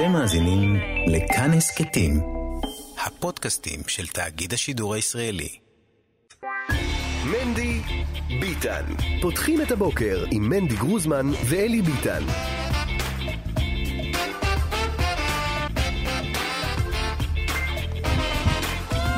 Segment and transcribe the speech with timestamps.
[0.00, 0.76] אתם מאזינים
[1.06, 2.20] לכאן הסכתים,
[3.06, 5.48] הפודקאסטים של תאגיד השידור הישראלי.
[7.24, 7.80] מנדי
[8.40, 8.82] ביטן.
[9.22, 12.22] פותחים את הבוקר עם מנדי גרוזמן ואלי ביטן.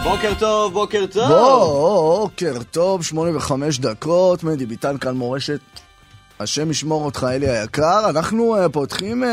[0.05, 1.29] בוקר טוב, בוקר טוב.
[2.21, 5.61] בוקר טוב, שמונה וחמש דקות, מדי ביטן כאן מורשת.
[6.43, 8.11] השם ישמור אותך, אלי היקר.
[8.11, 9.27] אנחנו uh, פותחים uh,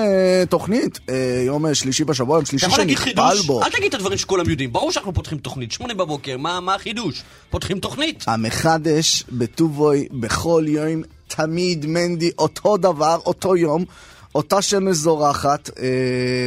[0.49, 1.11] תוכנית, uh,
[1.45, 3.37] יום uh, שלישי בשבוע, יום שלישי שנכפל?
[3.45, 3.63] בו.
[3.63, 4.73] אל תגיד את הדברים שכולם יודעים.
[4.73, 7.23] ברור שאנחנו פותחים תוכנית, שמונה בבוקר, מה מה החידוש?
[7.49, 8.23] פותחים תוכנית.
[8.27, 13.85] המחדש בטובוי בכל יום, תמיד מנדי, אותו דבר, אותו יום,
[14.35, 15.85] אותה שמש זורחת, אה,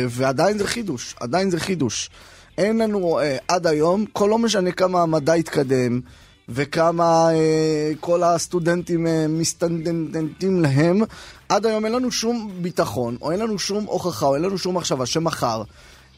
[0.08, 2.10] ועדיין זה חידוש, עדיין זה חידוש.
[2.58, 6.00] אין לנו אה, עד היום, כל לא משנה כמה המדע התקדם,
[6.48, 11.00] וכמה אה, כל הסטודנטים אה, מסטנדנטים להם,
[11.48, 14.76] עד היום אין לנו שום ביטחון, או אין לנו שום הוכחה, או אין לנו שום
[14.76, 15.62] מחשבה שמחר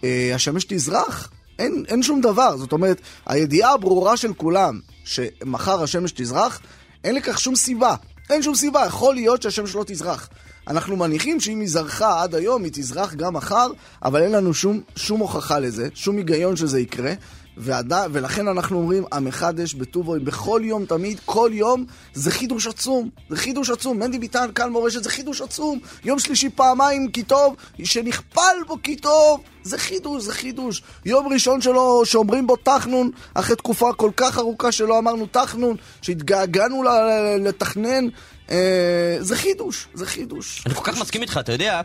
[0.04, 1.30] אה, השמש תזרח.
[1.58, 6.60] אין, אין שום דבר, זאת אומרת, הידיעה הברורה של כולם שמחר השמש תזרח,
[7.04, 7.94] אין לכך שום סיבה.
[8.30, 10.28] אין שום סיבה, יכול להיות שהשמש לא תזרח.
[10.68, 13.68] אנחנו מניחים שאם היא זרחה עד היום, היא תזרח גם מחר,
[14.02, 17.12] אבל אין לנו שום, שום הוכחה לזה, שום היגיון שזה יקרה.
[17.56, 17.92] ועד...
[18.12, 23.08] ולכן אנחנו אומרים, המחדש בטובוי בכל יום תמיד, כל יום, זה חידוש עצום.
[23.30, 23.98] זה חידוש עצום.
[23.98, 25.78] מנדי ביטן, קל מורשת, זה חידוש עצום.
[26.04, 29.40] יום שלישי פעמיים כי טוב, שנכפל בו כי טוב.
[29.62, 30.82] זה חידוש, זה חידוש.
[31.04, 36.82] יום ראשון שלו, שאומרים בו תחנון, אחרי תקופה כל כך ארוכה שלא אמרנו תחנון, שהתגעגענו
[37.40, 38.08] לתכנן,
[39.20, 40.62] זה חידוש, זה חידוש.
[40.66, 41.80] אני כל כך מסכים איתך, אתה יודע,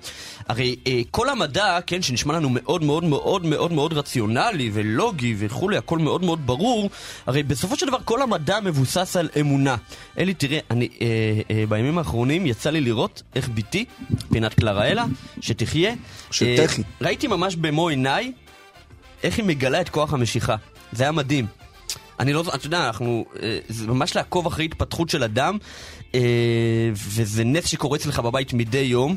[0.48, 5.78] הרי אה, כל המדע, כן, שנשמע לנו מאוד מאוד מאוד מאוד מאוד רציונלי ולוגי וכולי,
[5.78, 6.90] הכל מאוד מאוד ברור,
[7.28, 9.76] הרי בסופו של דבר כל המדע מבוסס על אמונה.
[10.18, 11.08] אלי, תראה, אני אה,
[11.52, 13.86] אה, בימים האחרונים יצא לי לראות איך בתי,
[14.32, 15.06] פינת קלראלה,
[15.42, 15.94] שתחיה,
[16.32, 16.82] שתחי.
[16.82, 18.32] אה, ראיתי ממש במו עיניי
[19.24, 20.56] איך היא מגלה את כוח המשיכה.
[20.92, 21.46] זה היה מדהים.
[22.20, 25.99] אני לא, אתה יודע, אנחנו, אה, זה ממש לעקוב אחרי התפתחות של אדם, אה,
[26.94, 29.16] וזה נס שקורה אצלך בבית מדי יום,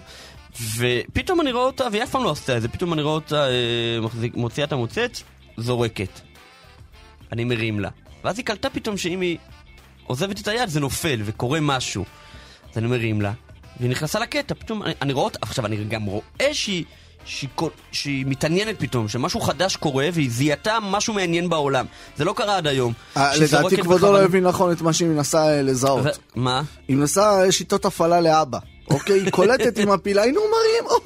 [0.77, 3.49] ופתאום אני רואה אותה, והיא אף פעם לא עשתה את זה, פתאום אני רואה אותה
[3.49, 3.99] אה,
[4.35, 5.23] מוציאה את המוצץ,
[5.57, 6.21] זורקת.
[7.33, 7.89] אני מרים לה.
[8.25, 9.39] ואז היא קלטה פתאום שאם היא
[10.07, 12.05] עוזבת את היד זה נופל וקורה משהו.
[12.73, 13.33] אז אני מרים לה,
[13.81, 16.85] והיא נכנסה לקטע, פתאום אני, אני רואה אותה, עכשיו אני גם רואה שהיא,
[17.25, 21.87] שהיא, מתעניינת פתאום, שמשהו חדש קורה והיא זיהתה משהו מעניין בעולם.
[22.17, 22.93] זה לא קרה עד היום.
[23.17, 26.05] אה, לדעתי כבודו לא הבין נכון את מה שהיא מנסה אה, לזהות.
[26.05, 26.63] ו- מה?
[26.89, 28.59] היא מנסה אה, שיטות הפעלה לאבא.
[28.91, 31.01] אוקיי, היא קולטת עם הפילה, היינו מראים,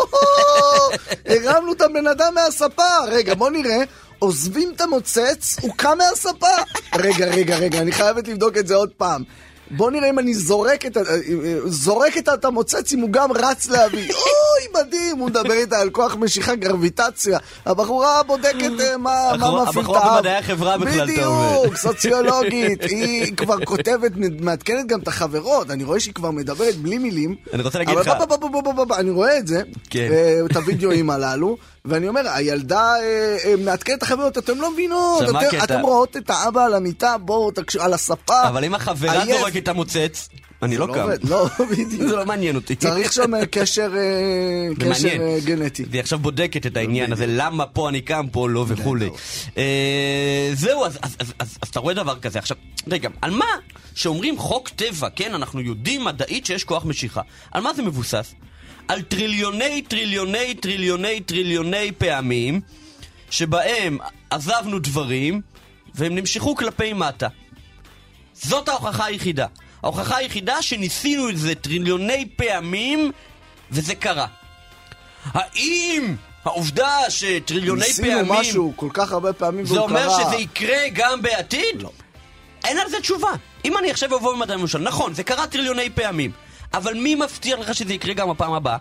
[1.27, 2.83] הרמנו את הבן אדם מהספה.
[3.09, 3.79] רגע, בוא נראה,
[4.19, 6.47] עוזבים את המוצץ, הוא קם מהספה.
[6.95, 9.23] רגע, רגע, רגע, אני חייבת לבדוק את זה עוד פעם.
[9.71, 11.15] בוא נראה אם אני זורק את, ה- אה,
[11.67, 14.13] זורק את המוצץ, אם הוא גם רץ להביא.
[14.15, 17.39] אוי, מדהים, הוא מדבר איתה על כוח משיכה, גרביטציה.
[17.67, 20.17] הבחורה בודקת אה, מה הבחורה- מפעיל את הבחורה האב.
[20.17, 21.59] במדעי החברה בכלל, אתה אומר.
[21.61, 22.83] בדיוק, סוציולוגית.
[22.83, 25.71] היא כבר כותבת, מעדכנת גם את החברות.
[25.71, 27.35] אני רואה שהיא כבר מדברת בלי מילים.
[27.55, 29.61] אני רוצה להגיד אבל לך- בוא, בוא, אני רואה את זה,
[29.91, 30.09] כן.
[30.13, 33.03] אה, את הוידאוים הללו, ואני אומר, הילדה אה,
[33.45, 35.23] אה, מעדכנת את החברות, אתם לא מבינות,
[35.65, 37.51] אתם- רואות את האבא על המיטה, בואו,
[37.81, 38.49] על הספה.
[38.49, 39.25] אבל אם החברה.
[39.39, 40.29] זורקת את המוצץ,
[40.63, 41.09] אני זה לא קם.
[41.29, 42.03] לא, בדיוק.
[42.09, 42.75] זה לא מעניין אותי.
[42.77, 45.21] צריך שם אה, קשר אה.
[45.21, 45.85] אה, גנטי.
[45.91, 49.11] והיא עכשיו בודקת את העניין הזה, למה פה אני קם, פה לא וכולי.
[50.55, 52.39] זהו, אז אתה רואה דבר כזה.
[52.39, 52.57] עכשיו,
[52.89, 53.47] רגע, על מה
[53.95, 57.21] שאומרים חוק טבע, כן, אנחנו יודעים מדעית שיש כוח משיכה.
[57.51, 58.35] על מה זה מבוסס?
[58.89, 62.61] על טריליוני טריליוני טריליוני טריליוני פעמים
[63.31, 63.99] שבהם
[64.31, 65.41] עזבנו דברים
[65.95, 67.29] והם נמשכו כלפי מטה.
[68.43, 69.47] זאת ההוכחה היחידה.
[69.83, 73.13] ההוכחה היחידה שניסינו את זה טריליוני פעמים
[73.71, 74.27] וזה קרה.
[75.33, 80.25] האם העובדה שטריליוני ניסינו פעמים משהו כל כך הרבה פעמים זה והוא אומר קרה.
[80.25, 81.83] שזה יקרה גם בעתיד?
[81.83, 81.91] לא.
[82.65, 83.31] אין על זה תשובה.
[83.65, 86.31] אם אני עכשיו אבוא במדע למשל, נכון, זה קרה טריליוני פעמים,
[86.75, 88.77] אבל מי מבטיח לך שזה יקרה גם הפעם הבאה?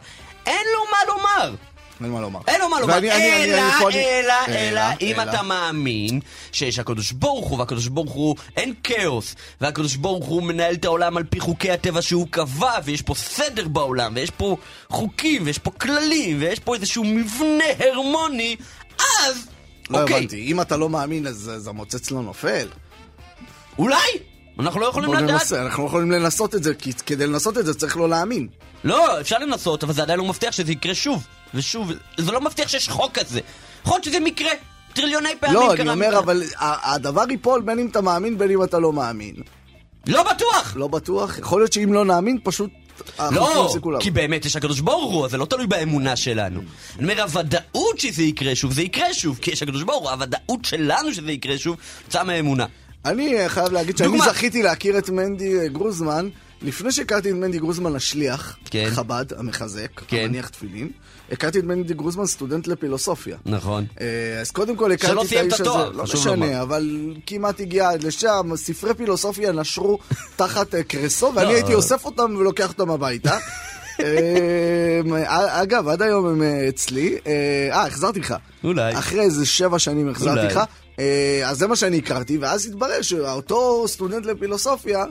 [0.46, 1.56] אין לו מה לומר.
[2.03, 2.39] אין מה לומר.
[2.47, 5.21] אין לו מה לומר, אלא, אלא, אלא, אלא, אם.
[5.21, 6.19] אתה מאמין
[6.51, 11.18] שיש הקדוש ברוך הוא, והקדוש ברוך הוא אין כאוס, והקדוש ברוך הוא מנהל את העולם
[11.18, 14.57] על פי חוקי הטבע שהוא קבע, ויש פה סדר בעולם, ויש פה
[14.89, 18.56] חוקים, ויש פה כללים, ויש פה איזשהו מבנה הרמוני,
[19.00, 19.48] אז,
[19.89, 22.68] לא אוקיי, הבנתי, אם אתה לא מאמין אז המוצץ לא נופל.
[23.77, 23.98] אולי,
[24.59, 25.53] אנחנו לא יכולים לדעת.
[25.53, 28.48] אנחנו לא יכולים לנסות את זה, כי כדי לנסות את זה צריך לא להאמין.
[28.86, 31.28] לא, אפשר לנסות, אבל זה עדיין לא מבטיח שזה יקרה שוב.
[31.54, 33.40] ושוב, זה לא מבטיח שיש חוק כזה.
[33.82, 34.52] יכול להיות שזה מקרה.
[34.94, 36.20] טריליוני פעמים לא, קרה אני אומר, מקרה.
[36.20, 39.36] אבל הדבר ייפול בין אם אתה מאמין בין אם אתה לא מאמין.
[40.08, 40.74] לא בטוח!
[40.76, 42.70] לא בטוח, יכול להיות שאם לא נאמין פשוט
[43.20, 44.00] לא.
[44.00, 46.62] כי באמת יש הקדוש ברוך הוא, אז זה לא תלוי באמונה שלנו.
[47.00, 50.66] אני אומר, הוודאות שזה יקרה שוב, זה יקרה שוב, כי יש הקדוש ברוך הוא, הוודאות
[50.66, 52.66] שלנו שזה יקרה שוב, יוצאה מהאמונה.
[53.06, 54.20] אני אה, חייב להגיד שאני.
[54.20, 56.30] זכיתי להכיר את מנדי אה, גרוזמן
[56.65, 58.89] לפני שהכרתי את מנדי גרוזמן השליח, כן.
[58.89, 60.17] חב"ד, המחזק, כן.
[60.25, 60.89] המניח תפילין.
[61.31, 63.38] הכרתי את מנדי גרוזמן סטודנט לפילוסופיה.
[63.45, 63.85] נכון.
[64.01, 66.45] אה, אז קודם כל שלא הכרתי את סיים את האיש הזה, התואר, לא חשוב לומר.
[66.45, 70.00] משנה, אבל כמעט הגיע עד לשם, ספרי פילוסופיה נשרו
[70.35, 71.53] תחת אה, קרסו, ואני לא.
[71.53, 73.38] הייתי אוסף אותם ולוקח אותם הביתה.
[74.00, 77.17] אה, אגב, עד היום הם אצלי.
[77.27, 78.35] אה, החזרתי לך.
[78.63, 78.97] אולי.
[78.97, 80.45] אחרי איזה שבע שנים החזרתי.
[80.45, 80.59] לך.
[81.45, 85.06] אז זה מה שאני הכרתי, ואז התברר שאותו סטודנט לפילוסופיה,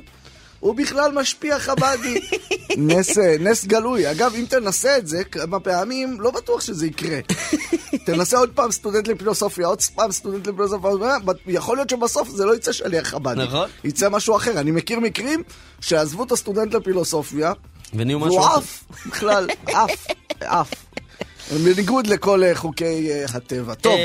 [0.64, 2.20] הוא בכלל משפיע חב"די.
[2.76, 4.10] נס, אה, נס גלוי.
[4.10, 7.18] אגב, אם תנסה את זה כמה פעמים, לא בטוח שזה יקרה.
[8.06, 11.16] תנסה עוד פעם סטודנט לפילוסופיה, עוד פעם סטודנט לפילוסופיה,
[11.46, 13.42] יכול להיות שבסוף זה לא יצא שליח חב"די.
[13.44, 13.68] נכון.
[13.84, 14.60] יצא משהו אחר.
[14.60, 15.42] אני מכיר מקרים
[15.80, 17.52] שעזבו את הסטודנט לפילוסופיה,
[17.94, 18.40] והוא.
[18.40, 20.06] עף, בכלל, עף,
[20.40, 20.70] עף.
[21.64, 23.74] בניגוד לכל אה, חוקי אה, הטבע.
[23.74, 23.98] טוב,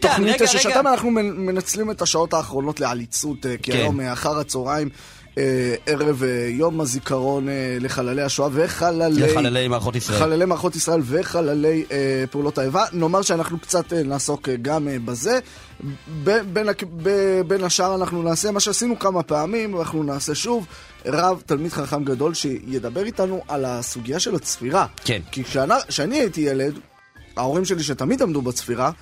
[0.00, 0.70] תוכנית רגע, תשע רגע.
[0.70, 3.78] שתיים, אנחנו מנ- מנצלים את השעות האחרונות לעליצות, כי כן.
[3.78, 4.88] היום אחר הצהריים,
[5.86, 9.20] ערב אה, יום הזיכרון אה, לחללי השואה וחללי...
[9.20, 10.18] לחללי מערכות ישראל.
[10.18, 12.84] חללי מערכות ישראל וחללי אה, פעולות האיבה.
[12.92, 15.38] נאמר שאנחנו קצת אה, נעסוק אה, גם אה, בזה.
[16.22, 16.66] בין,
[17.46, 20.66] בין השאר אנחנו נעשה מה שעשינו כמה פעמים, אנחנו נעשה שוב.
[21.06, 24.86] רב, תלמיד חכם גדול, שידבר איתנו על הסוגיה של הצפירה.
[25.04, 25.20] כן.
[25.30, 26.78] כי כשאני, הייתי ילד,
[27.36, 28.92] ההורים שלי שתמיד עמדו בצפירה, אה,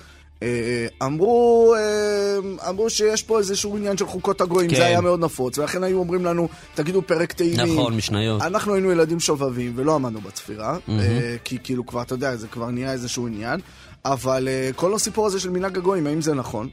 [1.03, 4.75] אמרו, אה, אמרו שיש פה איזשהו עניין של חוקות הגויים, כן.
[4.75, 7.77] זה היה מאוד נפוץ, ולכן היו אומרים לנו, תגידו פרק תהילים.
[7.77, 8.41] נכון, משניות.
[8.41, 12.69] אנחנו היינו ילדים שובבים ולא עמדנו בצפירה, אה, כי כאילו כבר, אתה יודע, זה כבר
[12.69, 13.59] נהיה איזשהו עניין,
[14.05, 16.69] אבל אה, כל הסיפור הזה של מנהג הגויים, האם זה נכון?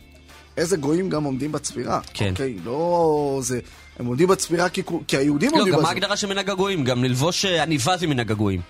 [0.56, 2.00] איזה גויים גם עומדים בצפירה.
[2.14, 2.30] כן.
[2.30, 3.60] אוקיי, לא זה...
[3.98, 5.88] הם עומדים בצפירה כי, כי היהודים לא, עומדים גם מה בצפירה.
[5.88, 6.84] ההגדרה של מנהג הגויים?
[6.84, 8.60] גם ללבוש אה, עניבה זה מנהג הגויים.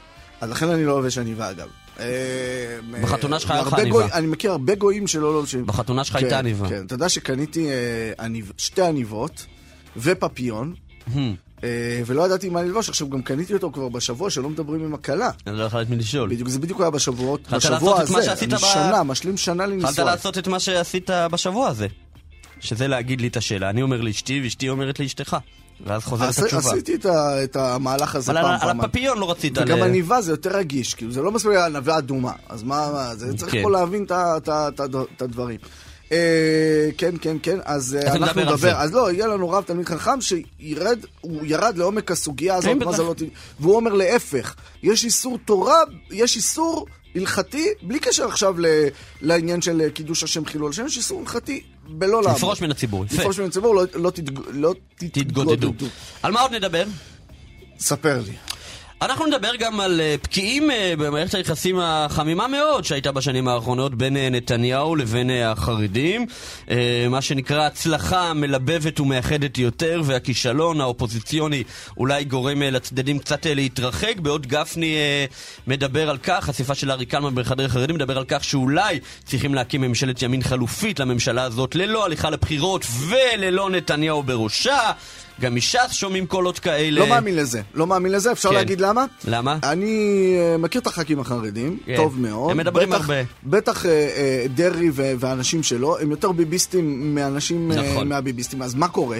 [0.40, 1.68] אז לכן אני לא לובש עניבה אגב.
[2.00, 4.06] אה, בחתונה שלך היה לך עניבה.
[4.12, 5.66] אני מכיר הרבה גויים שלא לובשים.
[5.66, 6.68] בחתונה שלך כן, הייתה עניבה.
[6.68, 8.26] כן, אתה יודע שקניתי אה,
[8.56, 9.46] שתי עניבות
[9.96, 10.74] ופפיון,
[11.64, 15.30] אה, ולא ידעתי מה ללבוש, עכשיו גם קניתי אותו כבר בשבוע שלא מדברים עם הכלה.
[15.46, 16.30] אני לא יכול את מי לשאול.
[16.30, 20.04] בדיוק, זה בדיוק היה בשבועות, יכולת בשבוע הזה, אני שנה, משלים שנה יכולת לניסוי.
[20.04, 21.86] לעשות את מה שעשית בשבוע הזה.
[22.60, 23.70] שזה להגיד לי את השאלה.
[23.70, 25.36] אני אומר לאשתי, ואשתי אומרת לאשתך.
[25.86, 26.70] ואז חוזרת התשובה.
[26.72, 28.80] עשיתי את ה- את המהלך הזה פעם, על- על פעמיים.
[28.80, 29.62] הפפיון לא רצית ל...
[29.62, 33.36] וגם עניבה זה יותר רגיש, כאילו זה לא מספיק עניבה אדומה, אז מה, מה זה
[33.36, 33.62] צריך כן.
[33.62, 34.04] פה להבין
[34.46, 35.58] את הדברים.
[36.12, 38.82] אה, כן, כן, כן, אז אה, אנחנו נדבר על.
[38.82, 42.92] אז לא, יהיה לנו רב תלמיד חכם שירד, הוא ירד לעומק הסוגיה הזאת, כן, מה.
[42.92, 43.14] זה לא,
[43.60, 45.78] והוא אומר להפך, יש איסור תורה,
[46.10, 48.86] יש איסור הלכתי, בלי קשר עכשיו ל-
[49.22, 52.36] לעניין של אה, קידוש השם חילול השם, יש איסור הלכתי בלא לעמוד.
[52.36, 53.04] לפרוש מן הציבור.
[53.12, 55.72] לפרוש מן הציבור, לא- לא תתג- לא תתגודדו.
[56.22, 56.84] על מה עוד נדבר?
[57.78, 58.32] ספר לי.
[59.02, 64.16] אנחנו נדבר גם על אה, פקיעים אה, במערכת היחסים החמימה מאוד שהייתה בשנים האחרונות בין
[64.16, 66.26] אה, נתניהו לבין החרדים.
[67.10, 71.64] מה שנקרא הצלחה מלבבת ומאחדת יותר, והכישלון האופוזיציוני
[71.96, 74.14] אולי גורם לצדדים קצת להתרחק.
[74.18, 74.96] בעוד גפני
[75.66, 79.80] מדבר על כך, חשיפה של ארי קלמן בחדרי חרדים מדבר על כך שאולי צריכים להקים
[79.80, 84.92] ממשלת ימין חלופית לממשלה הזאת ללא הליכה לבחירות וללא נתניהו בראשה.
[85.40, 87.00] גם מש"ס שומעים קולות כאלה.
[87.00, 88.54] לא מאמין לזה, לא מאמין לזה, אפשר כן.
[88.54, 89.04] להגיד למה?
[89.24, 89.58] למה?
[89.62, 91.96] אני אה, מכיר את הח"כים החרדים, כן.
[91.96, 92.50] טוב מאוד.
[92.50, 93.14] הם מדברים בטח- הרבה.
[93.44, 98.08] בטח אה, אה, דרעי והאנשים שלו, הם יותר ביביסטים מאנשים נכון.
[98.08, 99.18] מהביביסטים, אז מה קורה?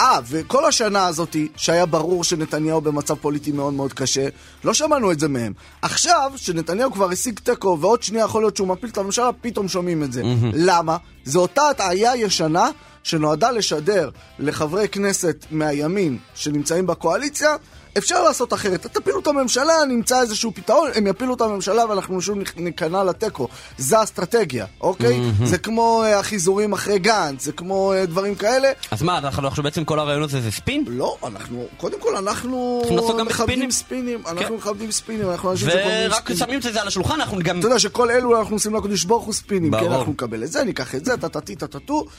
[0.00, 4.26] אה, וכל השנה הזאת, שהיה ברור שנתניהו במצב פוליטי מאוד מאוד קשה,
[4.64, 5.52] לא שמענו את זה מהם.
[5.82, 10.02] עכשיו, שנתניהו כבר השיג תיקו, ועוד שנייה יכול להיות שהוא מפיל את הממשלה, פתאום שומעים
[10.02, 10.22] את זה.
[10.54, 10.96] למה?
[11.24, 12.68] זו אותה הטעיה ישנה.
[13.06, 17.56] שנועדה לשדר לחברי כנסת מהימין שנמצאים בקואליציה,
[17.98, 18.86] אפשר לעשות אחרת.
[18.86, 23.48] תפילו את הממשלה, נמצא איזשהו פתרון, הם יפילו את הממשלה ואנחנו שוב ניכנע לתיקו.
[23.78, 25.20] זה האסטרטגיה, אוקיי?
[25.44, 28.68] זה כמו אה, החיזורים אחרי גנץ, זה כמו אה, דברים כאלה.
[28.90, 30.84] אז מה, אנחנו עכשיו בעצם כל הרעיון הזה זה ספין?
[30.88, 32.82] לא, אנחנו, קודם כל אנחנו.
[33.24, 34.54] מכבדים ספינים, אנחנו כן.
[34.54, 36.38] מכבדים ספינים, אנחנו אנשים שקוראים ורק ספינים.
[36.38, 37.58] שמים את זה על השולחן, אנחנו גם...
[37.58, 39.92] אתה יודע שכל אלו אנחנו עושים לקדוש ברוך הוא ספינים, כן.
[39.92, 42.04] אנחנו נקבל את זה, ניקח את זה, טה-טה-טי, טה-טה-טו.
[42.04, 42.10] אה,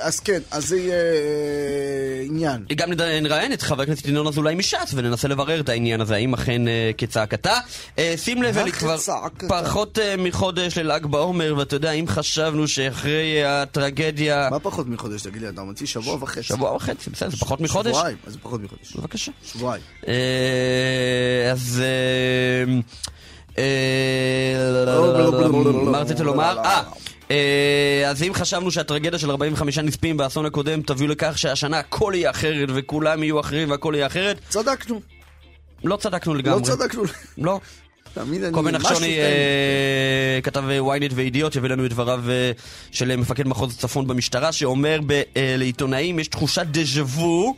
[0.00, 2.64] אז כן, אז זה יהיה אה, עניין.
[2.74, 6.68] גם נראיין את חבר הכנסת ינון אזולאי מש"ס וננסה לברר את העניין הזה, האם אכן
[6.68, 7.58] אה, כצעקתה.
[7.98, 8.96] אה, שים לב, אלי, כבר.
[9.48, 14.48] פחות אה, מחודש לל"ג בעומר, ואתה יודע, אם חשבנו שאחרי אה, הטרגדיה...
[14.50, 16.42] מה פחות מחודש, תגיד לי, אתה מוציא שבוע וחצי.
[16.42, 17.96] שבוע וחצי, בסדר, זה פחות מחודש?
[17.96, 18.96] שבועיים, אז זה פחות מחודש.
[18.96, 19.32] בבקשה.
[19.46, 19.82] שבועיים.
[20.08, 21.82] אה, אז...
[21.84, 22.80] אה,
[23.58, 23.64] אה,
[25.72, 26.58] מה רציתי לומר?
[26.58, 26.82] אה, אה,
[28.08, 32.68] אז אם חשבנו שהטרגדיה של 45 נספים באסון הקודם תביא לכך שהשנה הכל יהיה אחרת
[32.74, 35.00] וכולם יהיו אחרים והכל יהיה אחרת, צדקנו.
[35.84, 36.60] לא צדקנו לגמרי.
[36.60, 37.02] לא צדקנו.
[37.38, 37.60] לא.
[38.14, 38.52] תמיד אני...
[38.52, 39.18] קובי משהו נחשוני.
[39.18, 42.52] אה, כתב אה, ynet וידיעות, הביא לנו את דבריו אה,
[42.90, 47.56] של אה, מפקד מחוז צפון במשטרה, שאומר ב- אה, לעיתונאים, יש תחושת דז'ה וו.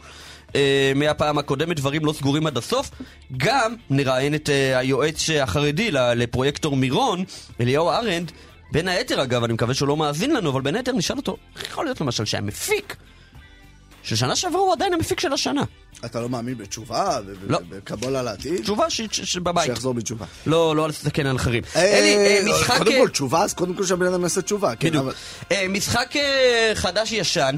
[0.57, 2.91] אה, מהפעם הקודמת, דברים לא סגורים עד הסוף.
[3.37, 7.25] גם נראיין את אה, היועץ החרדי לפרויקטור מירון,
[7.61, 8.33] אליהו ארנד.
[8.75, 11.69] בין היתר, אגב, אני מקווה שהוא לא מאזין לנו, אבל בין היתר נשאל אותו, איך
[11.71, 12.97] יכול להיות למשל שהמפיק
[14.03, 15.63] של שנה שעברה הוא עדיין המפיק של השנה?
[16.05, 17.21] אתה לא מאמין בתשובה?
[17.49, 17.59] לא.
[17.69, 18.63] בקבולה לעתיד?
[18.63, 19.65] תשובה ש- שבבית.
[19.65, 20.27] שיחזור בתשובה.
[20.47, 21.63] לא, לא לסכן על אחרים.
[21.77, 22.79] אה, אלי, אה, משחק...
[22.79, 24.77] קודם אה, כל תשובה, אז קודם כל שהבן אדם יעשה תשובה.
[24.77, 25.07] כן, בדיוק.
[25.53, 27.57] אה, משחק אה, חדש-ישן,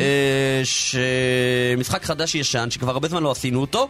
[0.00, 0.62] אה.
[1.78, 3.88] משחק חדש-ישן, שכבר הרבה זמן לא עשינו אותו, אה,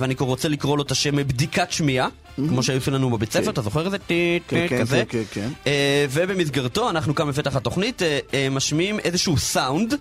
[0.00, 3.62] ואני רוצה לקרוא לו את השם בדיקת שמיעה, כמו שהיו עושים לנו בבית ספר, אתה
[3.62, 3.98] זוכר את זה?
[3.98, 5.02] טיט, כן, טיט, כן, כזה.
[5.08, 5.48] כן, כן, כן.
[5.66, 9.94] אה, ובמסגרתו, אנחנו כאן בפתח התוכנית, אה, אה, משמיעים איזשהו סאונד.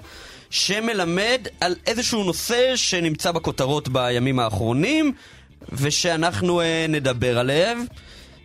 [0.49, 5.11] שמלמד על איזשהו נושא שנמצא בכותרות בימים האחרונים,
[5.71, 7.85] ושאנחנו אה, נדבר עליהם.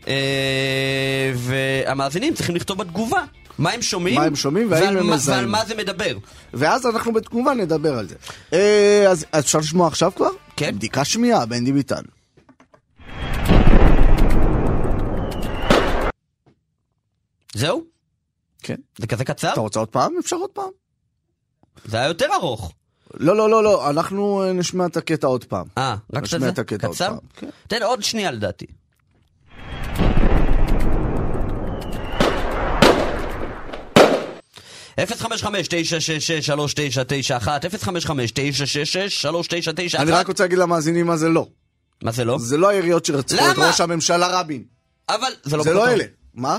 [0.09, 0.13] אה,
[1.35, 3.25] והמאזינים צריכים לכתוב בתגובה
[3.59, 5.37] מה הם שומעים, מה הם שומעים והאם ועל הם מה- מזהים.
[5.39, 6.17] ועל מה זה מדבר.
[6.55, 8.15] ואז אנחנו בתגובה נדבר על זה.
[8.53, 10.29] אה, אז אפשר לשמוע עכשיו כבר?
[10.57, 10.75] כן.
[10.77, 12.03] בדיקה שמיעה, בנדי ביטן.
[17.55, 17.85] זהו?
[18.63, 18.77] כן.
[18.99, 19.53] זה כזה קצר?
[19.53, 20.13] אתה רוצה עוד פעם?
[20.21, 20.71] אפשר עוד פעם.
[21.85, 22.73] זה היה יותר ארוך.
[23.15, 25.67] לא, לא, לא, לא, אנחנו אה, נשמע את הקטע עוד פעם.
[25.79, 26.49] אה, רק נשמיע שזה?
[26.49, 27.09] את הקטע עוד קצר?
[27.09, 27.19] פעם.
[27.37, 27.51] כן.
[27.69, 28.67] תן עוד שנייה לדעתי.
[34.99, 35.03] 055-966-3991,
[37.45, 37.51] 055-966-3991.
[39.99, 41.47] אני רק רוצה להגיד למאזינים מה זה לא.
[42.03, 42.39] מה זה לא?
[42.39, 44.65] זה לא היריות שרצחו את ראש הממשלה רבין.
[45.09, 45.65] אבל זה לא...
[45.65, 46.05] זה לא אלה.
[46.35, 46.59] מה?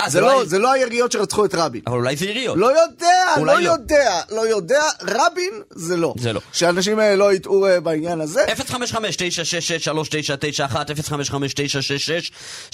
[0.00, 1.80] אה, זה לא- זה לא היריות שרצחו את רבין.
[1.86, 2.56] אבל אולי זה יריות.
[2.58, 3.52] לא יודע, לא לא.
[3.72, 6.14] יודע, לא יודע, רבין זה לא.
[6.18, 6.40] זה לא.
[6.52, 8.44] שאנשים האלה לא יטעו אה, בעניין הזה.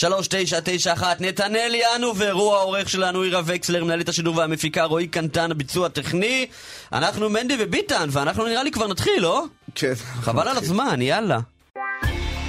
[0.00, 6.46] 055-966-3991, נתנאל ינובר הוא העורך שלנו, עירה וקסלר, מנהלת השידור והמפיקה, רועי קנטן, הביצוע הטכני.
[6.92, 9.44] אנחנו מנדי וביטן, ואנחנו נראה לי כבר נתחיל, לא?
[9.74, 9.92] כן.
[10.22, 11.38] חבל על הזמן, יאללה.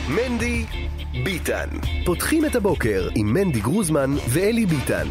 [0.07, 0.65] מנדי
[1.23, 1.69] ביטן.
[2.05, 5.07] פותחים את הבוקר עם מנדי גרוזמן ואלי ביטן.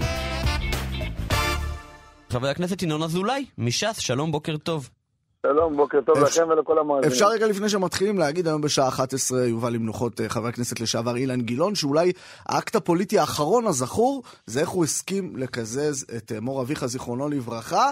[2.31, 4.91] חבר הכנסת ינון אזולאי, מש"ס, שלום, בוקר טוב.
[5.47, 7.11] שלום, בוקר טוב אפשר- לכם ולכל המאזינים.
[7.13, 11.41] אפשר רגע לפני שמתחילים להגיד היום בשעה 11 יובא למנוחות אה, חבר הכנסת לשעבר אילן
[11.41, 12.13] גילאון שאולי
[12.47, 17.91] האקט הפוליטי האחרון הזכור זה איך הוא הסכים לקזז את אה, מור אביך זיכרונו לברכה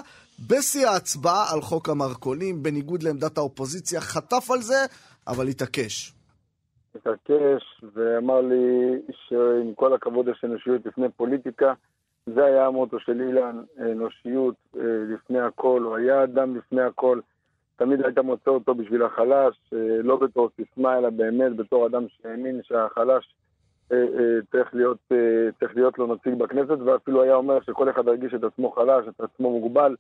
[0.49, 4.85] בשיא ההצבעה על חוק המרכולים בניגוד לעמדת האופוזיציה חטף על זה
[5.27, 6.13] אבל התעקש.
[7.03, 11.73] התעקש ואמר לי שעם כל הכבוד יש אנושיות לפני פוליטיקה.
[12.27, 14.83] זה היה המוטו של אילן, אנושיות אה,
[15.15, 17.21] לפני הכל, הוא היה אדם לפני הכל.
[17.77, 22.61] תמיד היית מוצא אותו בשביל החלש, אה, לא בתור סיסמה, אלא באמת בתור אדם שהאמין
[22.63, 23.35] שהחלש
[23.93, 23.99] אה,
[24.53, 24.99] צריך להיות,
[25.59, 29.21] צריך להיות לו נציג בכנסת, ואפילו היה אומר שכל אחד ירגיש את עצמו חלש, את
[29.21, 29.97] עצמו מוגבל,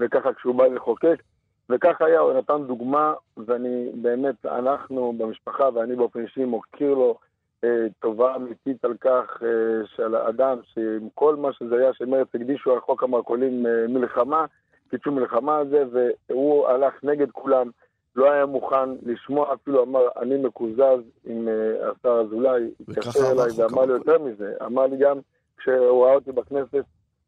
[0.00, 1.22] וככה כשהוא בא לחוקק.
[1.70, 7.18] וכך היה, הוא נתן דוגמה, ואני באמת, אנחנו במשפחה ואני באופן אישי מוקיר לו
[7.64, 12.72] אה, טובה אמיתית על כך אה, של האדם, שעם כל מה שזה היה, שמרץ הקדישו
[12.72, 14.44] על חוק המרכולים אה, מלחמה,
[14.90, 15.84] קידשו מלחמה על זה,
[16.28, 17.70] והוא הלך נגד כולם,
[18.16, 23.48] לא היה מוכן לשמוע, אפילו אמר, אני מקוזז עם אה, השר אזולאי, וככה התקשר אליי
[23.56, 25.18] ואמר לי יותר מזה, אמר לי גם,
[25.58, 26.84] כשהוא ראה אותי בכנסת,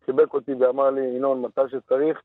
[0.07, 2.23] חיבק אותי ואמר לי, ינון, מתי שצריך,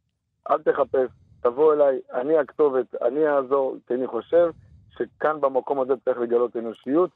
[0.50, 1.10] אל תחפש,
[1.43, 4.48] תבוא אליי, אני הכתובת, אני אעזור, כי אני חושב
[4.93, 7.10] שכאן במקום הזה צריך לגלות אנושיות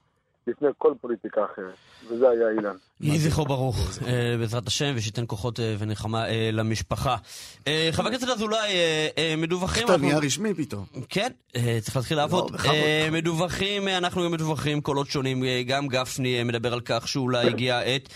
[0.48, 1.74] לפני כל פוליטיקה אחרת.
[2.10, 2.76] וזה היה אילן.
[3.02, 3.78] יהי זכרו ברוך,
[4.08, 7.16] אה, בעזרת השם, ושייתן כוחות אה, ונחמה אה, למשפחה.
[7.92, 8.74] חבר הכנסת אזולאי,
[9.38, 9.88] מדווחים...
[9.88, 10.86] אנחנו- נהיה רשמי פתאום.
[11.10, 11.28] כן,
[11.82, 12.56] צריך להתחיל לעבוד.
[12.66, 15.44] אה, מדווחים, אנחנו גם מדווחים קולות שונים.
[15.68, 18.10] גם גפני מדבר על כך שאולי הגיעה העת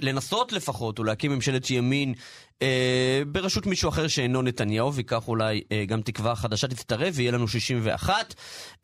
[0.00, 2.14] לנסות לפחות, ולהקים ממשלת ימין
[2.62, 7.48] אה, בראשות מישהו אחר שאינו נתניהו, וכך אולי אה, גם תקווה חדשה תצטרף ויהיה לנו
[7.48, 8.34] 61.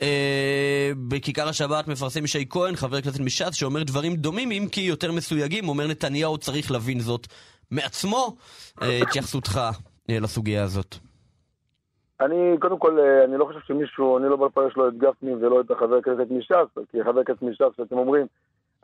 [0.03, 5.13] אה, בכיכר השבת מפרסם ישי כהן, חבר כנסת מש"ס, שאומר דברים דומים, אם כי יותר
[5.13, 5.69] מסויגים.
[5.69, 7.27] אומר נתניהו צריך להבין זאת
[7.71, 8.37] מעצמו.
[8.83, 9.61] אה, התייחסותך
[10.11, 10.97] אה, לסוגיה הזאת.
[12.21, 15.35] אני, קודם כל, אה, אני לא חושב שמישהו, אני לא בא לפרש לא את גפני
[15.35, 18.27] ולא את החבר הכנסת מש"ס, כי חבר הכנסת מש"ס, שאתם אומרים,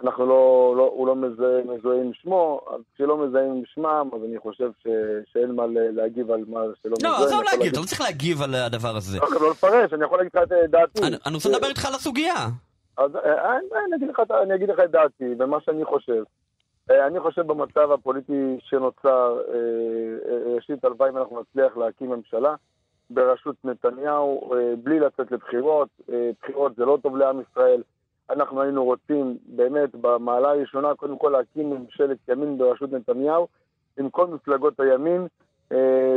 [0.05, 4.21] אנחנו לא, לא, הוא לא מזוהה, מזוהה עם שמו, אז כשלא מזהים עם שמם, אז
[4.29, 4.87] אני חושב ש,
[5.33, 7.21] שאין מה להגיב על מה שלא מזוהה.
[7.21, 9.19] לא, עזוב אני להגיב, אתה לא צריך להגיב על הדבר הזה.
[9.19, 11.03] לא, גם לא לפרש, אני יכול להגיד לך את אה, דעתי.
[11.07, 12.47] אני אני רוצה לדבר איתך על הסוגיה.
[12.99, 13.57] אז אה, אה,
[13.89, 16.23] אני אגיד לך אני אגיד לך את דעתי ומה שאני חושב.
[16.91, 19.55] אה, אני חושב במצב הפוליטי שנוצר, אה,
[20.33, 22.55] אה, ראשית, הלוואי אם אנחנו נצליח להקים ממשלה
[23.11, 24.51] בראשות נתניהו,
[24.83, 25.89] בלי לצאת לבחירות.
[26.43, 27.83] בחירות זה לא טוב לעם ישראל.
[28.31, 33.49] אנחנו היינו רוצים באמת במעלה הראשונה קודם כל להקים ממשלת ימין בראשות נתניהו
[33.99, 35.27] עם כל מפלגות הימין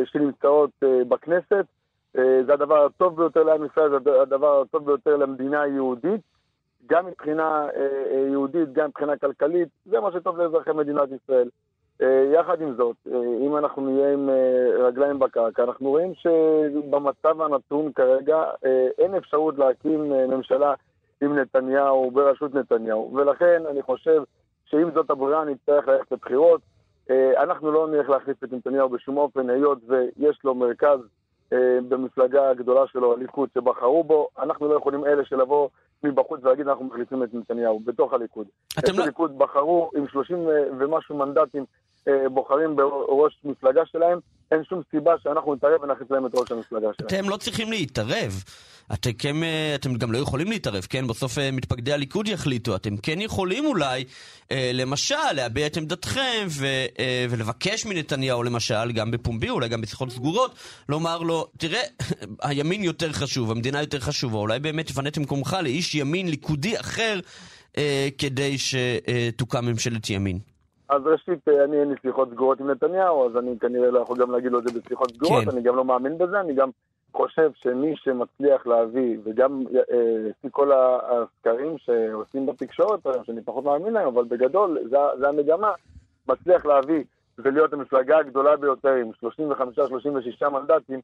[0.06, 0.72] שנמצאות
[1.08, 1.66] בכנסת.
[2.14, 6.22] זה הדבר הטוב ביותר לעם ישראל, זה הדבר הטוב ביותר למדינה היהודית.
[6.88, 11.50] גם מבחינה אה, אה, יהודית, גם מבחינה כלכלית, זה מה שטוב לאזרחי מדינת ישראל.
[12.02, 12.96] אה, יחד עם זאת,
[13.42, 14.30] אם אנחנו נהיה עם
[14.80, 18.44] רגליים בקרקע, אנחנו רואים שבמצב הנתון כרגע
[18.98, 20.74] אין אפשרות להקים ממשלה
[21.24, 23.12] עם נתניהו, בראשות נתניהו.
[23.16, 24.24] ולכן אני חושב
[24.66, 26.62] שאם זאת הברירה, נצטרך ללכת לבחירות.
[27.44, 31.00] אנחנו לא נלך להחליף את נתניהו בשום אופן, היות ויש לו מרכז
[31.90, 34.28] במפלגה הגדולה שלו, הליכוד, שבחרו בו.
[34.40, 35.70] אנחנו לא יכולים אלה שלבוא
[36.04, 38.48] מבחוץ ולהגיד אנחנו מחליפים את נתניהו, בתוך הליכוד.
[38.80, 39.04] את לא...
[39.04, 41.66] הליכוד בחרו עם 30 ומשהו מנדטים אה,
[42.32, 44.20] בוחרים בראש מפלגה שלהם,
[44.52, 47.08] אין שום סיבה שאנחנו נתערב ונחליף להם את ראש המפלגה שלהם.
[47.08, 48.44] אתם לא צריכים להתערב.
[48.94, 51.08] אתם, אה, אתם גם לא יכולים להתערב, כן?
[51.08, 52.76] בסוף אה, מתפקדי הליכוד יחליטו.
[52.76, 54.04] אתם כן יכולים אולי,
[54.52, 56.66] למשל, להביע את עמדתכם ו,
[57.30, 60.56] ולבקש מנתניהו, למשל, גם בפומבי, אולי גם בשיחות סגורות,
[60.90, 61.82] לומר לו, תראה,
[62.42, 67.20] הימין יותר חשוב, המדינה יותר חשובה, אולי באמת תפנה את מקומך לאיש ימין ליכודי אחר
[68.18, 70.53] כדי שתוקם ממשלת ימין.
[70.90, 74.18] אז ראשית, אה, אני אין לי שיחות סגורות עם נתניהו, אז אני כנראה לא יכול
[74.18, 75.50] גם להגיד לו את זה בשיחות סגורות, כן.
[75.50, 76.70] אני גם לא מאמין בזה, אני גם
[77.14, 84.08] חושב שמי שמצליח להביא, וגם אה, לפי כל הסקרים שעושים בתקשורת שאני פחות מאמין להם,
[84.08, 85.72] אבל בגדול, זה, זה המגמה,
[86.28, 87.04] מצליח להביא
[87.38, 89.12] ולהיות המפלגה הגדולה ביותר עם
[90.44, 91.00] 35-36 מנדטים,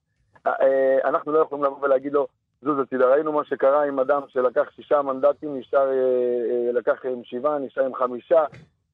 [0.48, 2.28] אה, אנחנו לא יכולים לבוא ולהגיד לו,
[2.62, 3.06] זוז הצידה.
[3.06, 5.90] ראינו מה שקרה עם אדם שלקח שישה מנדטים, נשאר,
[6.74, 8.44] לקח עם שבעה, נשאר עם חמישה,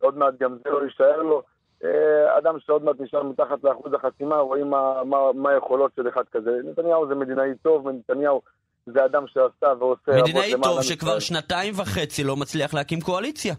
[0.05, 1.41] עוד מעט גם זה לא יישאר לו.
[1.83, 6.24] אה, אדם שעוד מעט נשאר מתחת לאחוז החסימה, רואים מה, מה, מה היכולות של אחד
[6.31, 6.51] כזה.
[6.63, 8.41] נתניהו זה מדינאי טוב, ונתניהו
[8.85, 10.21] זה אדם שעשה ועושה...
[10.21, 13.53] מדינאי טוב שכבר שנתיים וחצי לא מצליח להקים קואליציה.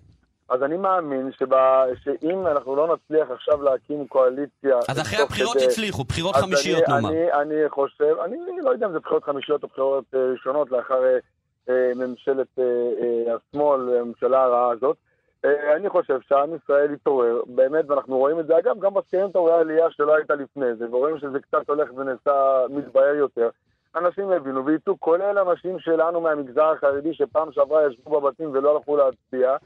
[0.49, 4.79] אז אני מאמין שבא, שאם אנחנו לא נצליח עכשיו להקים קואליציה...
[4.89, 7.09] אז אחרי הבחירות כדי, הצליחו, בחירות חמישיות נאמר.
[7.09, 11.05] אני, אני חושב, אני לא יודע אם זה בחירות חמישיות או בחירות אה, ראשונות לאחר
[11.05, 11.19] אה,
[11.69, 14.97] אה ממשלת אה, אה, השמאל, הממשלה הרעה הזאת.
[15.45, 19.39] אה, אני חושב שעם ישראל התעורר, באמת, ואנחנו רואים את זה, אגב, גם בסקרים אתה
[19.39, 23.49] רואה עלייה שלא הייתה לפני זה, ורואים שזה קצת הולך ונעשה, מתבהר יותר.
[23.97, 29.57] אנשים הבינו ויצאו, כולל אנשים שלנו מהמגזר החרדי שפעם שעברה ישבו בבתים ולא הלכו להצביע,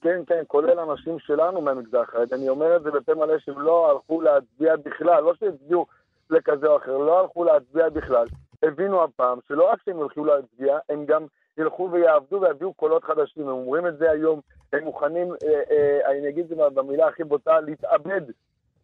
[0.00, 3.90] כן, כן, כולל אנשים שלנו מהמגזר החרדי, אני אומר את זה בפה מלא שהם לא
[3.90, 5.86] הלכו להצביע בכלל, לא שהצביעו
[6.30, 8.26] לכזה או אחר, לא הלכו להצביע בכלל.
[8.62, 11.26] הבינו הפעם שלא רק שהם הולכים להצביע, הם גם
[11.58, 13.42] ילכו ויעבדו ויביאו קולות חדשים.
[13.42, 14.40] הם אומרים את זה היום,
[14.72, 18.22] הם מוכנים, אה, אה, אני אגיד את זה במילה הכי בוטה, להתאבד.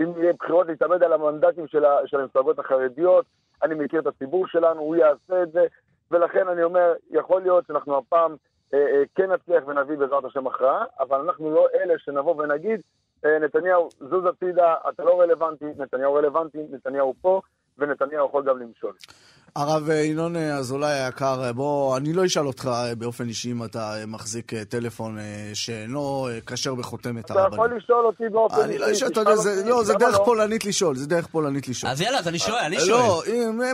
[0.03, 3.27] אם יהיה בחירות, להתאבד על המנדטים של, של המפלגות החרדיות.
[3.63, 5.67] אני מכיר את הציבור שלנו, הוא יעשה את זה.
[6.11, 8.37] ולכן אני אומר, יכול להיות שאנחנו הפעם
[8.75, 12.81] אה, אה, כן נצליח ונביא בעזרת השם הכרעה, אבל אנחנו לא אלה שנבוא ונגיד,
[13.25, 17.41] אה, נתניהו, זוז הצידה, אתה לא רלוונטי, נתניהו רלוונטי, נתניהו פה,
[17.79, 18.93] ונתניהו יכול גם למשול.
[19.57, 25.19] הרב ינון אזולאי היקר, בוא, אני לא אשאל אותך באופן אישי אם אתה מחזיק טלפון
[25.55, 27.47] שאינו כשר בחותמת הרבנים.
[27.47, 28.69] אתה יכול לשאול אותי באופן אישי.
[28.69, 29.33] אני לא אשאל, אתה יודע,
[29.67, 30.25] לא, זה דרך לא?
[30.25, 31.93] פולנית לשאול, זה דרך פולנית לשאול.
[31.93, 33.01] אז יאללה, אז אני שואל, אני שואל.
[33.01, 33.23] לא,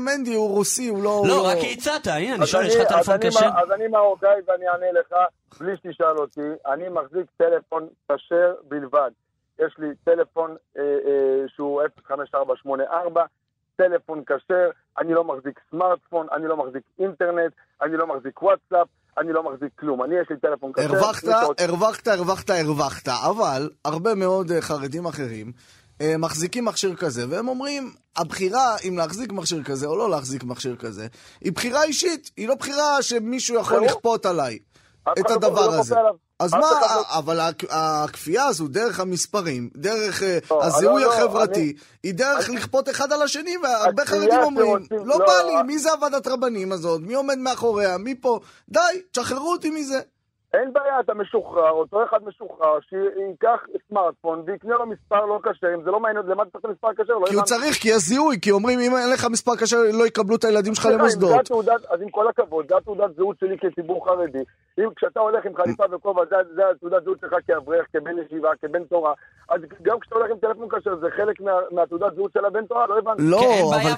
[0.00, 1.22] מנדי הוא רוסי, הוא לא...
[1.28, 3.46] לא, רק הצעת, הנה, אני שואל, יש לך טלפון כשר?
[3.46, 5.16] אז אני מרוקאי ואני אענה לך,
[5.60, 6.40] בלי שתשאל אותי,
[6.72, 9.10] אני מחזיק טלפון כשר בלבד.
[9.58, 10.56] יש לי טלפון
[11.56, 13.24] שהוא 05484,
[13.80, 18.88] טלפון כשר, אני לא מחזיק סמארטפון, אני לא מחזיק אינטרנט, אני לא מחזיק וואטסאפ,
[19.18, 20.02] אני לא מחזיק כלום.
[20.02, 20.82] אני, יש לי טלפון כשר.
[20.82, 21.24] הרווחת,
[21.58, 25.52] הרווחת, הרווחת, הרווחת, אבל הרבה מאוד אה, חרדים אחרים
[26.00, 30.76] אה, מחזיקים מכשיר כזה, והם אומרים, הבחירה אם להחזיק מכשיר כזה או לא להחזיק מכשיר
[30.76, 31.06] כזה,
[31.40, 34.58] היא בחירה אישית, היא לא בחירה שמישהו יכול לכפות עליי
[35.18, 35.96] את הדבר לא הזה.
[36.40, 36.68] אז מה,
[37.18, 37.38] אבל
[37.70, 43.22] הכפייה הזו, דרך המספרים, דרך אה, לא, הזיהוי לא, החברתי, היא דרך לכפות אחד על
[43.22, 47.00] השני, והרבה חרדים אומרים, לא בא לי, מי זה הוועדת רבנים הזאת?
[47.00, 47.98] מי עומד מאחוריה?
[47.98, 48.40] מי פה?
[48.68, 50.00] די, תשחררו אותי מזה.
[50.54, 55.82] אין בעיה, אתה משוחרר, אותו אחד משוחרר, שייקח סמארטפון ויקנה לו מספר לא כשר, אם
[55.84, 57.12] זה לא מעניין, למה אתה צריך מספר כשר?
[57.12, 60.06] לא כי הוא צריך, כי יש זיהוי, כי אומרים, אם אין לך מספר כשר, לא
[60.06, 61.50] יקבלו את הילדים שלך למוסדות.
[61.90, 64.42] אז עם כל הכבוד, זה התעודת זהות שלי כציבור חרדי,
[64.78, 68.84] אם כשאתה הולך עם חליפה וכובע, זה, זה התעודת זהות שלך כאברך, כבן ישיבה, כבן
[68.84, 69.12] תורה,
[69.48, 72.86] אז גם כשאתה הולך עם טלפון כשר, זה חלק מה, מהתעודת זהות של הבן תורה,
[72.86, 73.22] לא הבנתי.
[73.22, 73.96] לא, כן, אבל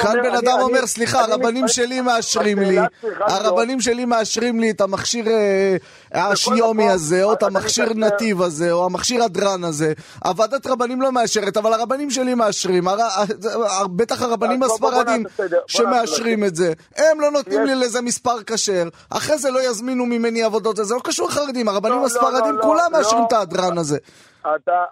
[0.00, 2.78] כאן, בן אדם אומר, סליחה, הרבנים שלי מאשרים לי,
[3.20, 5.76] הרבנים שלי מאשרים לי את המכשיר אה,
[6.12, 9.92] השיומי מקום, הזה, או את המכשיר נתיב הזה, או המכשיר הדרן הזה.
[10.24, 12.88] הוועדת רבנים לא מאשרת, אבל הרבנים שלי מאשרים.
[12.88, 15.24] הר- הר- בטח הרבנים הספרדים
[15.66, 16.72] שמאשרים את זה.
[16.96, 21.00] הם לא נותנים לי לזה מספר כשר, אחרי זה לא יזמינו ממני עבודות, זה לא
[21.04, 23.24] קשור לחרדים, הרבנים לא, לא, הספרדים לא, כולם מאשרים.
[23.28, 23.98] את הדרן הזה.
[24.40, 24.84] אתה...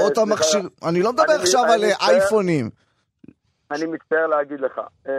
[0.00, 2.70] או את המכשיר, אני לא מדבר עכשיו על אה, אייפונים.
[3.70, 5.12] אני מצטער להגיד לך, אה,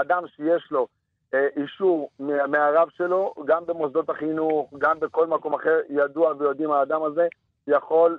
[0.00, 0.86] אדם שיש לו
[1.34, 7.02] אה, אישור מה- מהרב שלו, גם במוסדות החינוך, גם בכל מקום אחר, ידוע ויודעים האדם
[7.02, 7.26] הזה,
[7.66, 8.18] יכול,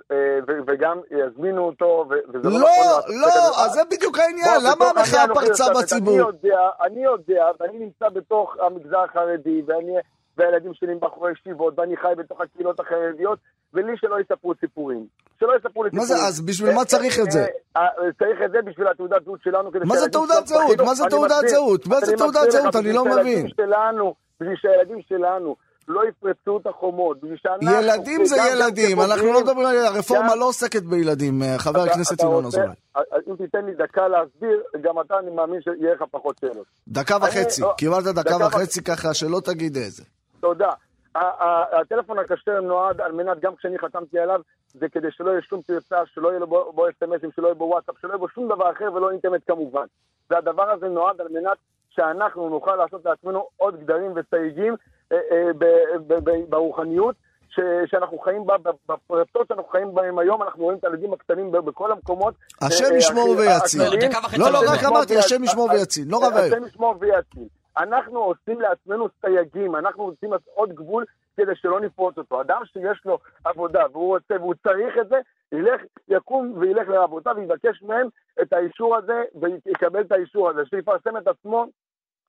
[0.66, 3.64] וגם יזמינו אותו, וזה לא לא, נכון לא.
[3.64, 6.14] אז זה בדיוק העניין, למה המחאה פרצה בציבור?
[6.14, 9.92] אני יודע, אני יודע, ואני נמצא בתוך המגזר החרדי, ואני,
[10.38, 13.38] והילדים שלי בחורי ישיבות, ואני חי בתוך הקהילות החרדיות,
[13.74, 15.06] ולי שלא יספרו סיפורים.
[15.40, 16.22] שלא יספרו לי מה סיפורים.
[16.22, 17.40] זה, אז בשביל מה צריך את זה?
[17.76, 19.72] אה, אה, צריך את זה בשביל התעודת זהות שלנו.
[19.72, 20.80] כדי מה זה תעודת זהות?
[20.80, 21.48] מה זה תעודת.
[21.48, 21.86] זהות?
[21.86, 22.76] מה זה תעודת זהות?
[22.76, 23.48] אני לא מבין.
[23.48, 25.56] שלנו, בשביל שהילדים שלנו
[25.88, 27.70] לא יפרצו את החומות, בשביל שאנחנו...
[27.80, 29.76] ילדים זה ילדים, אנחנו לא מדברים על...
[29.76, 32.68] הרפורמה לא עוסקת בילדים, אה, חבר הכנסת ינון אזולאי.
[32.96, 36.66] אה, אם תיתן לי דקה להסביר, גם אתה, אני מאמין שיהיה לך פחות שאלות.
[36.88, 40.02] דקה וחצי, אני- קיבלת דקה וחצי ככה, שלא תגיד איזה.
[40.42, 40.70] תודה.
[41.80, 44.40] הטלפון הכשר נועד על מנת, גם כשאני חתמתי עליו,
[44.74, 47.64] זה כדי שלא יהיה שום פרצה, שלא יהיה לו בו- בו אס.אם.אסים, שלא יהיה בו
[47.64, 49.84] וואטסאפ, שלא יהיה בו שום דבר אחר ולא אינטרנט כמובן.
[50.30, 51.58] והדבר הזה נועד על מנת
[51.90, 54.76] שאנחנו נוכל לעשות לעצמנו עוד גדרים וסייגים
[55.12, 55.64] אה, אה, ב-
[56.06, 57.14] ב- ב- ברוחניות.
[57.48, 58.54] ש- שאנחנו חיים בה,
[58.88, 62.34] בפרטות שאנחנו חיים בהם היום, אנחנו רואים את הילדים הקטנים ב- בכל המקומות.
[62.62, 63.80] השם אה, ישמור ויציל.
[63.82, 64.10] הכלליים.
[64.10, 64.88] דקה וחצי לא, לא, לא רק עובר.
[64.88, 66.54] אמרתי, השם ישמור ויציל, נורא ואיום.
[66.54, 67.48] השם ישמור ויציל.
[67.76, 71.04] אנחנו עושים לעצמנו סייגים, אנחנו לעשות עוד גבול
[71.36, 72.40] כדי שלא נפרוץ אותו.
[72.40, 75.16] אדם שיש לו עבודה והוא רוצה והוא צריך את זה,
[75.52, 78.08] ילך, יקום וילך לרבותיו ויבקש מהם
[78.42, 81.66] את האישור הזה ויקבל את האישור הזה, שיפרסם את עצמו,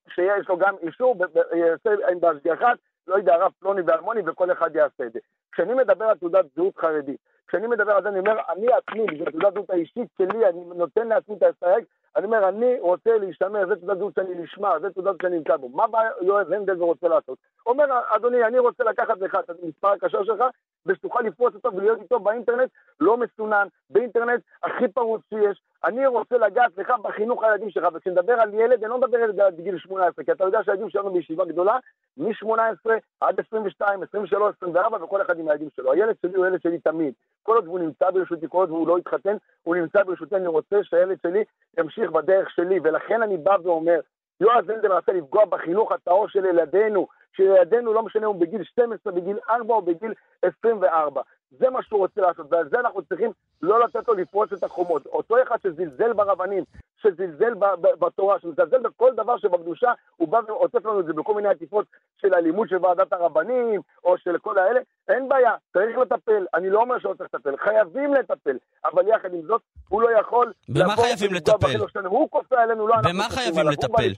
[0.09, 1.15] שיש לו גם אישור,
[1.55, 2.77] יעשה עם בהשגחת,
[3.07, 5.19] לא יודע, הרב פלוני ואלמוני וכל אחד יעשה את זה.
[5.51, 9.31] כשאני מדבר על תעודת זהות חרדית, כשאני מדבר על זה, אני אומר, אני עצמי, בגלל
[9.31, 13.75] תעודת זהות האישית שלי, אני נותן לעצמי את הסייג, אני אומר, אני רוצה להשתמר, זה
[13.75, 15.69] תעודת זהות שאני נשמע, זה תעודת שאני נמצא בו.
[15.69, 17.37] מה בא יואב הנדל ורוצה לעשות?
[17.65, 20.43] אומר, אדוני, אני רוצה לקחת לך את המספר הכשר שלך,
[20.85, 25.61] ושתוכל לפרוץ אותו ולהיות איתו באינטרנט לא מסונן, באינטרנט הכי פרוץ שיש.
[25.85, 29.77] אני רוצה לגעת לך בחינוך הילדים שלך, וכשנדבר על ילד, אני לא מדבר על גיל
[29.77, 31.77] 18, כי אתה יודע שהילדים שלנו בישיבה גדולה,
[32.17, 32.89] מ-18
[33.21, 35.91] עד 22, 23, 24, וכל אחד עם הילדים שלו.
[35.91, 37.13] הילד שלי הוא ילד שלי תמיד.
[37.43, 40.83] כל עוד הוא נמצא ברשותי, כל עוד הוא לא התחתן, הוא נמצא ברשותי, אני רוצה
[40.83, 41.43] שהילד שלי
[41.79, 43.99] ימשיך בדרך שלי, ולכן אני בא ואומר,
[44.39, 49.13] יועז הנדל רצה לפגוע בחינוך הטהור של ילדינו, שילדינו, לא משנה אם הוא בגיל 12,
[49.13, 51.21] בגיל 4 או בגיל 24.
[51.59, 55.05] זה מה שהוא רוצה לעשות, ועל זה אנחנו צריכים לא לתת לו לפרוץ את החומות.
[55.05, 56.63] אותו אחד שזלזל ברבנים,
[57.01, 57.53] שזלזל
[57.99, 61.85] בתורה, שמזלזל בכל דבר שבקדושה, הוא בא ועוטף לנו את זה בכל מיני עטיפות
[62.21, 66.45] של הלימוד של ועדת הרבנים, או של כל האלה, אין בעיה, צריך לטפל.
[66.53, 70.53] אני לא אומר שלא צריך לטפל, חייבים לטפל, אבל יחד עם זאת, הוא לא יכול...
[70.69, 72.05] במה חייבים לטפל?
[72.05, 74.13] הוא כופה עלינו, לא אנחנו במה חייבים עליו, הוא בא לטפל?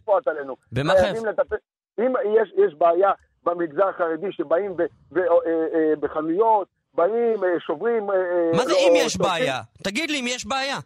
[0.72, 1.56] במה חייבים חייב- לטפל.
[2.00, 3.12] אם יש, יש בעיה
[3.44, 8.10] במגזר החרדי שבאים אה, אה, בחנויות, באים, אה, שוברים...
[8.10, 8.16] אה,
[8.54, 9.62] מה זה לא, אם יש שורפים, בעיה?
[9.84, 10.78] תגיד לי אם יש בעיה.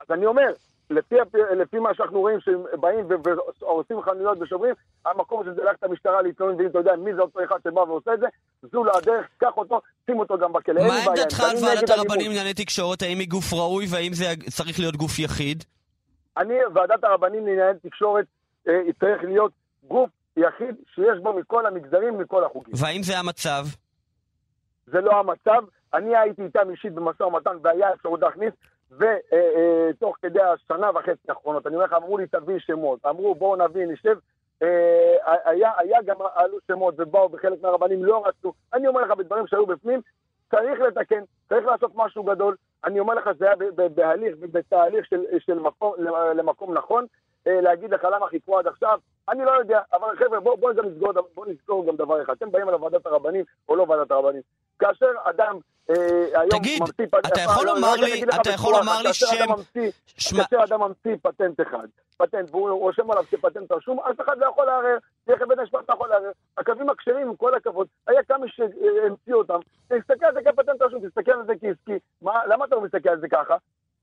[0.00, 0.52] אז אני אומר,
[0.90, 4.74] לפי, מה שאנחנו רואים, שהם באים ו- והורסים חנויות ושוברים,
[5.06, 8.14] המקום שזה רק את המשטרה להתלונן, ואם אתה יודע מי זה אותו אחד שבא ועושה
[8.14, 8.26] את זה,
[8.72, 10.86] זו לו הדרך, קח אותו, שים אותו גם בכלא.
[10.86, 11.04] מה.
[11.06, 11.90] עמדתך על ועדת.
[11.90, 13.02] הרבנים לענייני תקשורת?
[13.02, 15.64] האם היא גוף ראוי והאם זה צריך להיות גוף יחיד?
[16.36, 18.24] אני, ועדת הרבנים לענייני תקשורת,
[18.68, 19.52] אה, צריך להיות
[19.88, 22.74] גוף יחיד שיש בו מכל המגזרים, מכל החוקים.
[22.76, 23.66] והאם זה המצב?
[24.90, 25.62] זה לא המצב.
[25.94, 28.52] אני הייתי איתם אישית במשא ומתן והיה אפשרות להכניס,
[28.90, 33.86] ותוך כדי השנה וחצי האחרונות, אני אומר לך, אמרו לי תביא שמות, אמרו בואו נביא,
[33.86, 34.18] נשב,
[34.62, 38.52] אה, היה, היה גם עלו שמות ובאו בחלק מהרבנים, לא רצו.
[38.74, 40.00] אני אומר לך, בדברים שהיו בפנים,
[40.50, 42.56] צריך לתקן, צריך לעשות משהו גדול.
[42.84, 43.54] אני אומר לך, זה היה
[43.94, 45.94] בהליך, בתהליך של, של מקום,
[46.34, 47.06] למקום נכון.
[47.46, 48.98] אה, להגיד לך למה חיכו עד עכשיו,
[49.28, 52.32] אני לא יודע, אבל חבר'ה, בואו בוא נסגור, בוא נסגור גם דבר אחד.
[52.32, 54.42] אתם באים על ועדת הרבנים או לא ועדת הרבנים.
[54.88, 55.58] כאשר אדם
[55.90, 55.94] אה,
[56.40, 57.04] היום תגיד, ממציא...
[57.26, 59.54] אתה יכול לומר לי- אתה יכול לומר לי שם-
[60.18, 64.66] כאשר אדם ממציא פטנט אחד, פטנט, והוא רושם עליו כפטנט רשום, אף אחד לא יכול
[64.66, 66.30] לערער, תלך לבית המשפט לא יכול לערער.
[66.58, 71.32] הקווים הכשרים, עם כל הכבוד, היה כמה שהמציאו אותם, תסתכל על זה כפטנט רשום, תסתכל
[71.32, 71.98] על זה כעסקי.
[72.22, 73.56] מה, למה אתה לא מסתכל על זה ככה?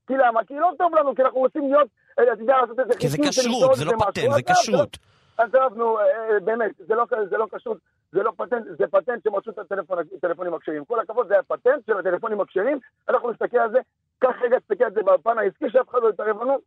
[0.06, 0.44] כי למה?
[0.44, 3.16] כי לא טוב לנו, כי אנחנו רוצים להיות, אה, אתה יודע, לעשות איזה כי זה
[3.16, 3.92] חיסון של כשרות, זה לא.
[3.98, 4.96] פטנט, זה כשרות.
[5.38, 6.04] עזוב, נו, אה,
[6.44, 7.78] באמת, זה לא, זה לא כשרות.
[8.12, 10.84] זה לא פטנט, זה פטנט שמצאו את הטלפון- הטלפונים הכשרים.
[10.84, 13.78] כל הכבוד, זה היה פטנט של הטלפונים הכשרים, אנחנו נסתכל על זה,
[14.18, 16.58] קח רגע, תסתכל על זה בפן העסקי, שאף אחד לא יתערב לנו,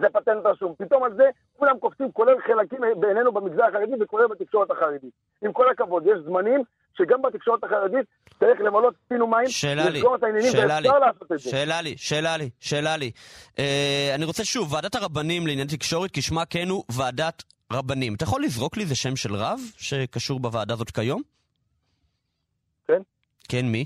[0.00, 0.74] זה פטנט רשום.
[0.78, 1.24] פתאום על זה
[1.56, 5.14] כולם קופצים, כולל חלקים בעינינו במגזר החרדי וכולל בתקשורת החרדית.
[5.42, 6.62] עם כל הכבוד, יש זמנים
[6.98, 8.06] שגם בתקשורת החרדית
[8.38, 11.38] צריך למלות פינו מים, לסגור את העניינים, ואפשר לעשות את זה.
[11.38, 13.10] שאלה לי, שאלה לי, שאלה לי.
[13.58, 18.14] אה, אני רוצה שוב, ועדת הרבנים לענייני תקשורת, כשמה כן הוא ועדת רבנים.
[18.14, 21.22] אתה יכול לזרוק לי איזה שם של רב שקשור בוועדה הזאת כיום?
[22.86, 23.02] כן.
[23.48, 23.84] כן, מי?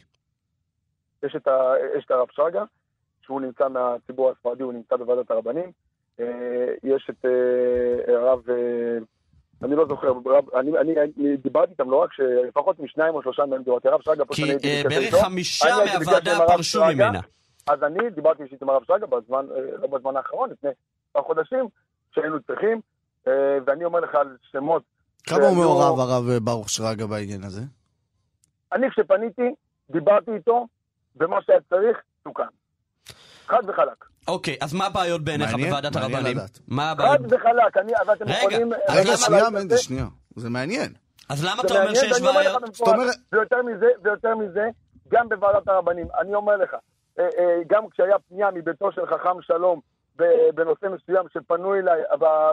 [1.22, 2.62] יש את, ה, יש את הרב שרגא,
[3.22, 5.72] שהוא נמצא מהציבור הספרדי, הוא נמצא בוועדת הרבנים.
[6.20, 8.98] אה, יש את אה, הרב, אה,
[9.62, 13.46] אני לא זוכר, רב, אני, אני, אני דיברתי איתם לא רק שלפחות משניים או שלושה
[13.46, 15.24] מהם דיברתי, הרב שרגא, פשוט כי אני הייתי אה, בקשר בערך.
[15.24, 17.20] חמישה מהוועדה פרשו ממנה.
[17.66, 19.46] אז אני דיברתי אישית עם הרב שרגא בזמן,
[19.82, 20.70] לא בזמן האחרון, לפני
[21.14, 21.68] כמה חודשים,
[22.14, 22.80] שהיינו צריכים,
[23.66, 24.82] ואני אומר לך על שמות.
[25.26, 27.60] כמה הוא מעורב הרב ברוך שרגא בעניין הזה?
[28.72, 29.54] אני כשפניתי,
[29.90, 30.66] דיברתי איתו,
[31.16, 32.46] ומה שהיה צריך, תוקן.
[33.46, 34.07] חד וחלק.
[34.28, 36.36] אוקיי, אז מה הבעיות בעיניך מעניין, בוועדת מעניין הרבנים?
[36.36, 36.58] לדעת.
[36.68, 37.18] מה הבעיות?
[37.20, 38.72] חד וחלק, אני, ואתם רגע, יכולים...
[38.72, 40.04] רגע, למה- שנייה, אבל- מנדי, שנייה.
[40.36, 40.92] זה מעניין.
[41.28, 42.62] אז למה אתה אומר שיש בעיות?
[43.32, 44.68] ויותר מזה, ויותר מזה,
[45.08, 46.06] גם בוועדת הרבנים.
[46.20, 46.74] אני אומר לך,
[47.18, 49.80] אה, אה, גם כשהיה פנייה מביתו של חכם שלום
[50.54, 52.00] בנושא מסוים שפנו אליי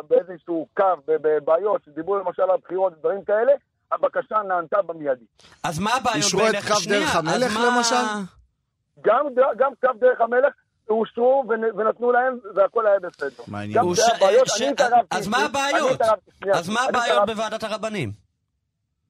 [0.07, 3.51] באיזשהו קו, בבעיות, שדיברו למשל על בחירות ודברים כאלה,
[3.91, 5.25] הבקשה נענתה במיידי.
[5.63, 6.71] אז מה הבעיות אישרו את בעיניך?
[6.71, 7.95] קו שנייה, דרך אז המלך, מה- למשל?
[9.57, 10.53] גם קו דרך המלך
[10.89, 13.43] אושרו ונ- ונתנו להם, והכל היה בסדר.
[13.47, 13.73] מעניין.
[13.77, 15.17] גם ש- בעיות, ש- אני התערבתי.
[15.17, 16.01] אז מה הבעיות?
[16.01, 17.25] אני אז מה אני הבעיות.
[17.29, 18.09] בוועדת הרבנים?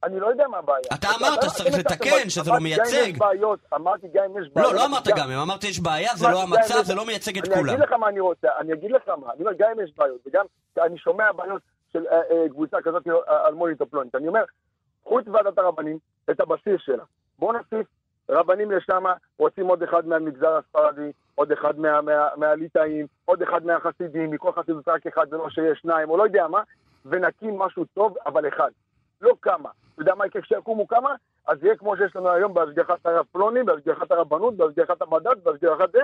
[0.04, 0.80] אני לא יודע מה הבעיה.
[0.94, 2.30] אתה אמרת אתם שצריך לתקן.
[2.30, 3.08] שזה לא אמרתי, גם אם מייצג.
[3.14, 4.72] יש בעיות, אמרתי גם אם יש בעיות.
[4.72, 7.38] לא, לא אמרת גם, אם אמרת יש בעיה, זה לא גם המצב, זה לא מייצג
[7.38, 7.70] את אני כולם.
[7.70, 10.18] אגיד לך מה אני רוצה, אני אגיד לך מה, אני אומר, גם אם יש בעיות,
[10.28, 10.46] וגם
[10.86, 11.62] אני שומע בעיות
[11.94, 14.44] של אה, אה, קבוצה כזאת אה, אלמונית או פלונית, אני אומר,
[15.06, 15.98] קחו את ועדת הרבנים,
[16.32, 17.04] את הבסיס שלה,
[17.40, 17.88] בואו נוסיף
[18.30, 19.04] רבנים לשם,
[19.38, 24.88] רוצים עוד אחד מהמגזר הספרדי, עוד אחד מה- מה- מהליטאים, עוד אחד מהחסידים, מכל חסידות
[24.88, 26.62] רק אחד ולא שיש שניים, או לא יודע מה,
[27.06, 28.72] ונקים משהו טוב, אבל אחד.
[29.22, 29.70] לא כמה.
[29.94, 31.16] אתה יודע מה יקרה כשיקומו כמה?
[31.48, 36.02] אז יהיה כמו שיש לנו היום בהשגחת הרב פלוני, בהשגחת הרבנות, בהשגחת המדד, בהשגחת זה,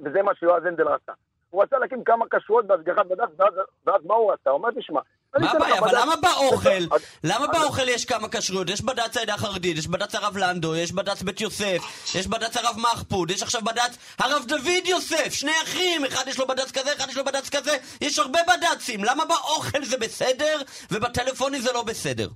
[0.00, 1.12] וזה מה שיועז הנדל רצה.
[1.50, 3.54] הוא רצה להקים כמה כשרויות בהשגחת בד"ץ, ואז,
[3.86, 4.50] ואז מה הוא רצה?
[4.50, 5.00] הוא אומר, תשמע,
[5.38, 5.78] מה אתן לך הבעיה?
[5.78, 6.96] אבל בד"ץ- למה באוכל?
[7.24, 8.70] למה באוכל יש כמה כשרויות?
[8.70, 11.78] יש בד"ץ העדה החרדית, יש בד"ץ הרב לנדו, יש בד"ץ בית יוסף,
[12.14, 16.46] יש בד"ץ הרב מחפוד, יש עכשיו בד"ץ הרב דוד יוסף, שני אחים, אחד יש לו
[16.46, 21.60] בד"ץ כזה, אחד יש לו בד"ץ כזה, יש הרבה בד"צים, למה באוכל זה בסדר ובטלפונים
[21.60, 22.28] זה לא בסדר?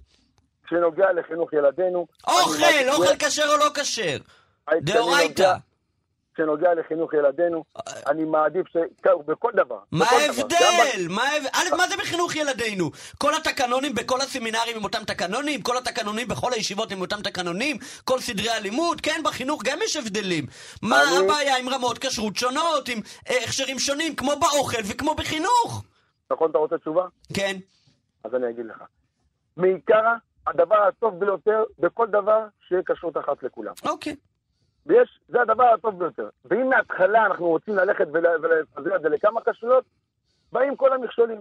[0.66, 2.06] כשנוגע לחינוך ילדינו...
[2.28, 4.16] אוכל, אוכל כשר או לא כשר?
[4.80, 5.54] דאורייתא.
[6.44, 7.64] נוגע- כשנוגע לחינוך ילדינו,
[8.06, 8.76] אני מעדיף ש...
[9.26, 9.78] בכל דבר.
[9.92, 11.08] מה ההבדל?
[11.76, 12.90] מה זה בחינוך ילדינו?
[13.18, 15.62] כל התקנונים בכל הסמינרים עם אותם תקנונים?
[15.62, 17.76] כל התקנונים בכל הישיבות עם אותם תקנונים?
[18.04, 19.00] כל סדרי הלימוד?
[19.00, 20.46] כן, בחינוך גם יש הבדלים.
[20.82, 25.84] מה הבעיה עם רמות כשרות שונות, עם אה, הכשרים שונים, כמו באוכל וכמו בחינוך?
[26.32, 27.04] נכון, אתה רוצה תשובה?
[27.34, 27.56] כן.
[28.24, 28.82] אז אני אגיד לך.
[29.56, 30.12] מעיקרא,
[30.46, 33.72] הדבר הטוב ביותר בכל דבר, שיהיה כשרות אחת לכולם.
[33.84, 34.16] אוקיי.
[34.86, 36.28] ויש, זה הדבר הטוב ביותר.
[36.44, 39.84] ואם מההתחלה אנחנו רוצים ללכת ול- ולפזר את זה לכמה כשרויות,
[40.52, 41.40] באים כל המכשולים.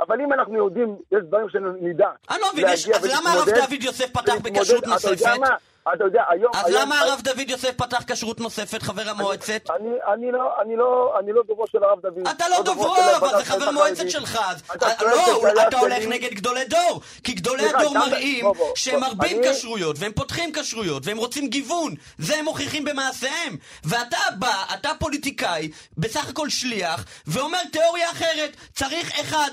[0.00, 2.10] אבל אם אנחנו יודעים, יש דברים שנדע.
[2.30, 2.88] אני לא מבין, אז
[3.20, 5.26] למה הרב דוד יוסף פתח בכשרות נוספת?
[5.94, 6.52] אתה יודע, היום...
[6.54, 9.62] אז היום- למה הרב דוד יוסף פתח כשרות נוספת, חבר המועצת?
[9.70, 12.28] אני, אני, לא, אני, לא, אני לא דוברו של הרב דוד.
[12.28, 13.70] אתה לא דוברו, של אבל זה חבר.
[13.70, 14.38] מועצת שלך.
[14.48, 16.02] אז- אתה אה, לא, אתה הולך.
[16.08, 17.00] נגד גדולי דור.
[17.24, 21.94] כי גדולי סליחה, הדור מראים שהם מרבים כשרויות, והם פותחים כשרויות, והם רוצים גיוון.
[22.18, 23.56] זה הם מוכיחים במעשיהם.
[23.84, 28.56] ואתה בא, אתה פוליטיקאי, בסך הכל שליח, ואומר תיאוריה אחרת.
[28.74, 29.50] צריך אחד.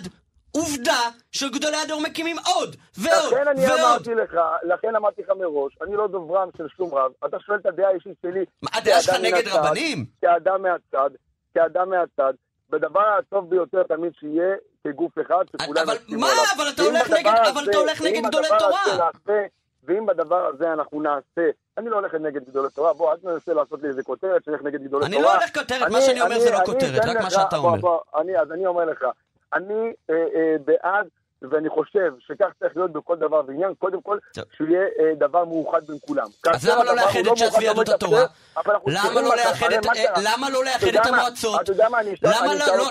[0.58, 1.00] עובדה
[1.32, 3.80] שגדולי הדור מקימים עוד, ועוד, לכן אני ועוד.
[3.80, 7.12] אמרתי לך, לכן אמרתי לך מראש, אני לא דוברם של שום רב.
[7.26, 8.46] אתה שואל את הדעה האישית שלי.
[8.62, 10.06] מה, הדעה שלך נגד הצד, רבנים?
[10.22, 11.10] כאדם מהצד,
[11.54, 12.34] כאדם מהצד.
[12.70, 14.56] בדבר הטוב ביותר תמיד שיהיה
[14.88, 16.28] כגוף אחד, שכולם אבל מה?
[16.32, 16.44] עליו.
[16.58, 18.82] אבל אתה הולך נגד- אבל הזה- אתה הולך נגד גדולי תורה.
[18.86, 19.48] הזה נעשה-
[19.84, 23.82] ואם בדבר הזה אנחנו נעשה, אני לא הולך נגד גדולי תורה, בוא, אל תנסה לעשות
[23.82, 25.26] לי איזה כותרת שאני הולך נגד גדולי אני תורה.
[25.28, 27.80] לא הולך כותרת, מה שאני אומר זה לא אני כותרת, רק מה שאתה בוא, אומר.
[27.80, 29.06] בוא, אני, אז אני אומר לך,
[29.54, 29.74] אני
[30.10, 31.08] אה, אה, בעד,
[31.52, 34.18] ואני חושב שכך צריך להיות בכל דבר ועניין, קודם כל.
[34.58, 36.28] שיהיה אה, דבר מאוחד בין כולם.
[36.54, 38.22] אז למה לא לאחד את ש"ס לא ויהדות התורה?
[38.58, 40.24] אבל אנחנו למה לא לאחד את- מה קרה?
[40.34, 41.06] למה לא לאחד את?
[41.06, 41.70] המועצות?
[41.70, 42.84] למה לא, לא,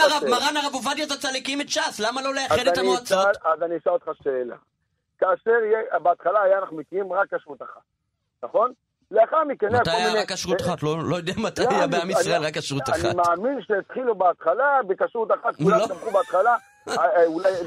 [0.00, 0.28] הרב-.
[0.30, 2.00] מרן הרב עובדיה זצ"ל הקים את ש"ס?
[2.00, 3.26] למה לא לאחד את המועצות?
[3.44, 4.56] אז אני אשאל אותך שאלה.
[5.18, 5.52] כאשר
[6.02, 7.80] בהתחלה היה אנחנו מכירים רק כשרות אחת,
[8.42, 8.72] נכון?
[9.10, 10.20] לאחר מכן היה מתי כל היה מיני...
[10.20, 10.82] רק כשרות אחת?
[10.82, 13.14] לא לא יודע מתי היה אני- בעם ישראל אני- רק כשרות אני אחת.
[13.14, 15.86] מאמין שהתחילו בהתחלה בכשרות אחת, כולם לא.
[15.86, 16.56] תמכו בהתחלה,
[16.88, 16.94] אה,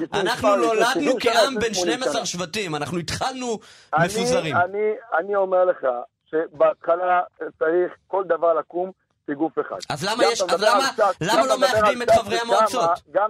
[0.01, 2.25] לפני אנחנו נולדנו 70 שנה, כעם 80 12 שנה.
[2.25, 3.59] שבטים, אנחנו התחלנו
[3.93, 4.55] אני- מפוזרים.
[4.55, 4.79] אני,
[5.19, 5.77] אני אומר לך
[6.25, 7.21] שבהתחלה
[7.59, 8.91] צריך כל דבר לקום
[9.27, 9.75] כגוף אחד.
[9.89, 12.89] אז למה יש- אז למה- על ש"ס, למה לא מאחדים את ש"ס חברי המועצות?
[13.11, 13.29] גם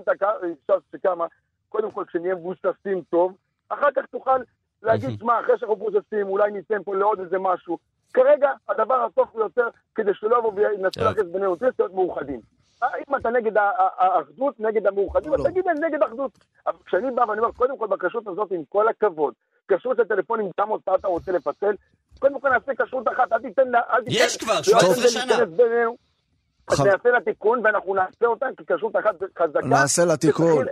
[0.67, 1.26] ש"ס שקמה,
[1.69, 3.34] קודם כל כשנהיה מבוססים טוב,
[3.69, 4.38] אחר כך תוכל
[4.84, 7.78] להגיד, שמע, אחרי שאנחנו מבוססים, אולי ניתן פה לעוד איזה משהו.
[8.13, 11.04] כרגע, הדבר הטוב ביותר, כדי שלא יבוא וינסה טוב.
[11.04, 12.39] להכניס בינינו, צריך להיות מאוחדים.
[12.84, 13.52] אם אתה נגד
[13.97, 15.50] האחדות, נגד המאוחדים, אז לא.
[15.50, 16.32] תגיד להם נגד אחדות.
[16.67, 19.34] אבל כשאני בא ואני אומר, קודם כל בכשרות הזאת, עם כל הכבוד,
[19.67, 21.74] כשרות לטלפונים, כמה אותה אתה רוצה לפצל,
[22.19, 23.80] קודם כל נעשה כשרות אחת, אל תיתן לה...
[23.93, 25.36] אל תיתן- יש כבר, לא, 17 אל שנה.
[26.67, 29.67] אז נעשה לה תיקון ואנחנו נעשה אותה ככשרות אחת חזקה.
[29.67, 30.65] נעשה לה תיקון.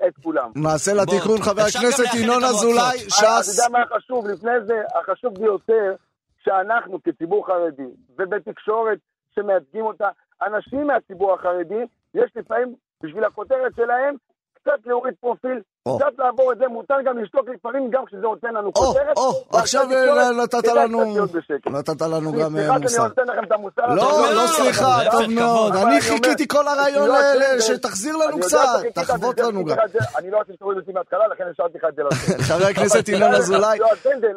[0.56, 2.43] נעשה לתיקון בוא, חבר גם הכנסת ינון.
[2.43, 3.58] אזולאי, אה, אתה ש"ס.
[3.60, 4.28] יודע מה החשוב?
[4.28, 5.95] לפני זה, החשוב ביותר,
[6.50, 9.00] שאנחנו כציבור חרדי, ובתקשורת
[9.36, 10.10] שמייצגים אותה,
[10.42, 11.84] אנשים מהציבור החרדי,
[12.14, 14.16] יש לפעמים, בשביל הכותרת שלהם,
[14.54, 15.62] קצת להוריד פרופיל.
[15.97, 19.17] קצת לעבור את זה, מותר גם לשתוק לפעמים, גם כשזה נותן לנו כותרת.
[19.17, 21.28] או, עכשיו כדאי נתת לנו.
[21.69, 23.08] נתת לנו גם אה, סליחה שאני מוסר.
[23.08, 23.86] נותן לכם את המוסר.
[23.95, 25.21] לא, לא סליחה, טוב.
[25.30, 25.75] מאוד.
[25.75, 28.60] אני חיכיתי כל הרעיון יואב האלה, שתחזיר לנו קצת,
[28.93, 29.78] תחבוט לנו גם.
[30.17, 32.41] אני לא רציתי שתוריד אותי מההתחלה, לכן השארתי לך את זה לסוף.
[32.41, 34.36] חבר הכנסת ינון אזולאי, יואב הנדל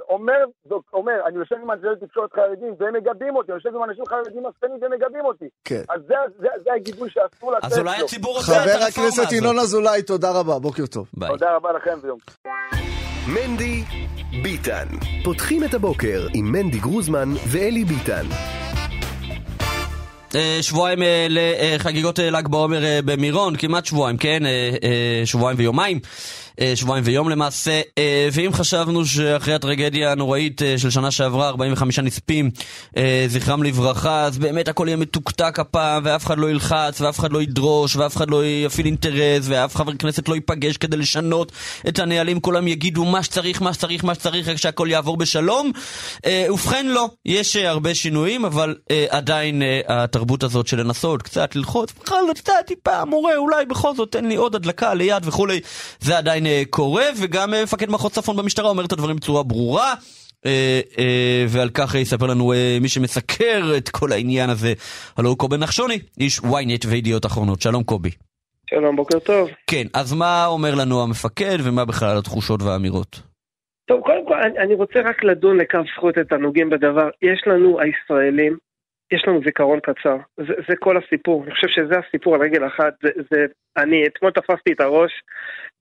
[0.92, 4.42] אומר, אני יושב עם אנשי תקשורת חרדים והם מגבים אותי, אני יושב עם אנשים חרדים
[4.46, 5.44] עסקנים והם מגבים אותי.
[5.64, 5.82] כן.
[5.94, 8.04] אז זה- זה- זה הגיבוי שאסור לתת אז אולי לו.
[8.04, 9.32] הציבור רוצה את חבר הרפורמה הכנסת הזאת.
[9.32, 11.06] ינון אזולאי, תודה רבה, בוקר טוב.
[11.14, 11.30] ביי.
[11.42, 12.18] תודה רבה לכם ויום
[13.26, 13.82] מנדי
[14.42, 14.86] ביטן.
[15.24, 18.26] פותחים את הבוקר עם מנדי גרוזמן ואלי ביטן.
[20.34, 24.42] אה, שבועיים אה, לחגיגות אה, ל"ג בעומר במירון, כמעט שבועיים, כן?
[25.24, 26.00] שבועיים ויומיים.
[26.60, 31.98] אה, שבועיים ויום למעשה, אה, ואם חשבנו שאחרי הטרגדיה הנוראית אה, של שנה שעברה, 45
[31.98, 32.50] נספים,
[33.28, 37.42] זכרם לברכה, אז באמת הכל יהיה מתוקתק הפעם, ואף אחד לא ילחץ, ואף אחד לא
[37.42, 41.52] ידרוש, ואף אחד לא יפעיל אינטרס, ואף חבר כנסת לא ייפגש כדי לשנות
[41.88, 45.72] את הנהלים, כולם יגידו מה שצריך, מה שצריך, מה שצריך, רק שהכל יעבור בשלום.
[46.50, 48.74] ובכן לא, יש הרבה שינויים, אבל
[49.10, 54.12] עדיין התרבות הזאת של לנסות קצת ללחוץ, בכל זאת קצת טיפה, מורה, אולי בכל זאת
[54.12, 55.60] תן לי עוד הדלקה ליד וכולי,
[56.00, 59.94] זה עדיין אה, קורה, וגם אה, מפקד מחוז צפון במשטרה אומר את הדברים בצורה ברורה.
[60.46, 60.80] אה,
[61.48, 64.72] ועל כך יספר לנו מי שמסקר את כל העניין הזה,
[65.16, 67.62] הלו הוא קובי נחשוני, איש ynet וידיעות אחרונות.
[67.62, 68.10] שלום קובי.
[68.70, 69.48] שלום, בוקר טוב.
[69.66, 73.20] כן, אז מה אומר לנו המפקד ומה בכלל התחושות והאמירות?
[73.88, 77.08] טוב, קודם כל, אני, אני רוצה רק לדון לקו זכות את הנוגעים בדבר.
[77.22, 78.56] יש לנו, הישראלים,
[79.12, 80.16] יש לנו זיכרון קצר.
[80.36, 81.44] זה, זה כל הסיפור.
[81.44, 82.94] אני חושב שזה הסיפור על רגל אחת.
[83.02, 83.46] זה, זה,
[83.76, 85.12] אני אתמול תפסתי את הראש,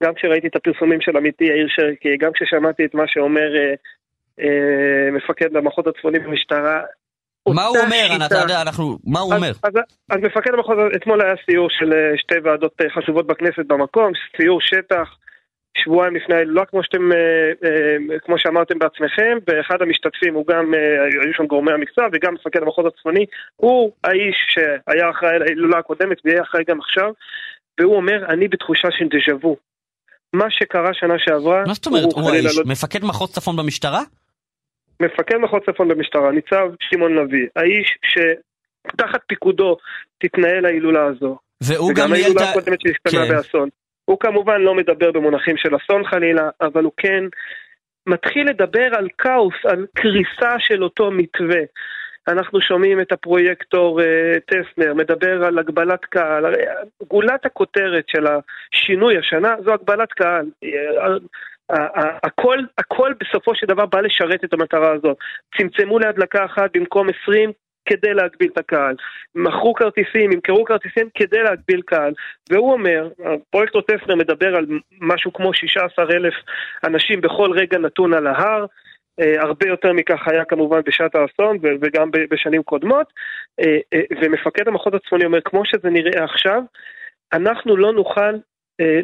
[0.04, 3.74] גם כשראיתי את הפרסומים של עמיתי יאיר שרקי, גם כששמעתי את מה שאומר אה,
[4.40, 6.82] אה, מפקד המחוז הצפוני במשטרה.
[7.48, 8.08] מה הוא אומר?
[8.14, 8.26] שיטה.
[8.26, 8.98] אתה יודע, אנחנו...
[9.06, 9.52] מה הוא אז, אומר?
[9.64, 9.74] אז,
[10.10, 14.62] אז מפקד המחוז, אתמול היה סיור של אה, שתי ועדות אה, חשובות בכנסת במקום, סיור
[14.62, 15.16] שטח,
[15.78, 21.04] שבועיים לפני ההילולה, כמו שאתם, אה, אה, כמו שאמרתם בעצמכם, ואחד המשתתפים הוא גם, אה,
[21.24, 26.42] היו שם גורמי המקצוע, וגם מפקד המחוז הצפוני, הוא האיש שהיה אחראי להילולה הקודמת ויהיה
[26.42, 27.12] אחראי גם עכשיו,
[27.80, 29.58] והוא אומר, אני בתחושה של דז'ה וו.
[30.34, 32.58] מה שקרה שנה שעברה, מה זאת אומרת, הוא חלילה האיש?
[32.58, 34.02] לא- מפקד מחוז צפון במשטרה?
[35.00, 39.78] מפקד מחוז צפון במשטרה, ניצב שמעון לביא, האיש שתחת פיקודו
[40.18, 41.38] תתנהל ההילולה הזו.
[41.64, 42.52] והוא וגם גם ניהל את ההילולה ה...
[42.52, 43.36] הקודמת שהסתיימה כן.
[43.36, 43.70] באסון.
[44.12, 47.24] הוא כמובן לא מדבר במונחים של אסון חלילה, אבל הוא כן
[48.08, 51.62] מתחיל לדבר על כאוס, על קריסה של אותו מתווה.
[52.28, 56.64] אנחנו שומעים את הפרויקטור אה, טסנר מדבר על הגבלת קהל, הרי
[57.08, 60.46] גולת הכותרת של השינוי השנה זו הגבלת קהל.
[60.64, 61.08] אה,
[61.70, 65.18] ה- ה- הכל, הכל בסופו של דבר בא לשרת את המטרה הזאת.
[65.58, 67.52] צמצמו להדלקה אחת במקום 20
[67.86, 68.96] כדי להגביל את הקהל.
[69.36, 72.14] מכרו כרטיסים, ימכרו כרטיסים כדי להגביל קהל.
[72.50, 74.66] והוא אומר, הפרויקטור טסלר מדבר על
[75.02, 76.34] משהו כמו 16 אלף
[76.84, 78.66] אנשים בכל רגע נתון על ההר.
[79.20, 83.08] אה, הרבה יותר מכך היה כמובן בשעת האסון וגם בשנים קודמות.
[83.60, 86.62] אה, אה, ומפקד המחוז הצפוני אומר, כמו שזה נראה עכשיו,
[87.34, 88.36] אנחנו לא נוכל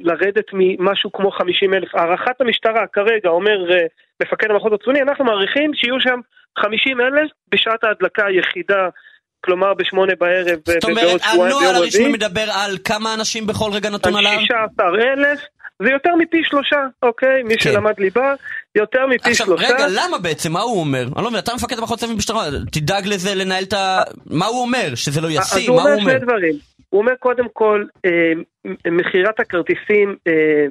[0.03, 1.95] לרדת ממשהו כמו 50 אלף.
[1.95, 3.85] הערכת המשטרה כרגע, אומר אה,
[4.21, 6.19] מפקד המחוז הצפוני, אנחנו מעריכים שיהיו שם
[6.59, 8.89] 50 אלף בשעת ההדלקה היחידה,
[9.45, 12.13] כלומר בשמונה בערב זאת אומרת, ובעוד שבועיים הנוהל ביום הרשמי רביעי.
[12.13, 14.39] מדבר על כמה אנשים בכל רגע נתון על על ההר?
[14.41, 15.39] 16 אלף,
[15.83, 17.43] זה יותר מפי שלושה, אוקיי?
[17.43, 17.59] מי כן.
[17.59, 18.33] שלמד ליבה,
[18.75, 19.67] יותר מפי עכשיו, שלושה.
[19.67, 20.51] רגע, למה בעצם?
[20.51, 21.03] מה הוא אומר?
[21.03, 24.03] אני לא מבין, אתה מפקד המחוז צוות משטרה, תדאג לזה לנהל את ה...
[24.25, 24.95] מה הוא אומר?
[24.95, 25.71] שזה לא אז ישים?
[25.71, 26.11] הוא מה הוא אומר אומר?
[26.11, 26.76] שני דברים.
[26.89, 28.33] הוא אומר קודם כל, אה,
[28.91, 30.65] מכירת הכרטיסים אה,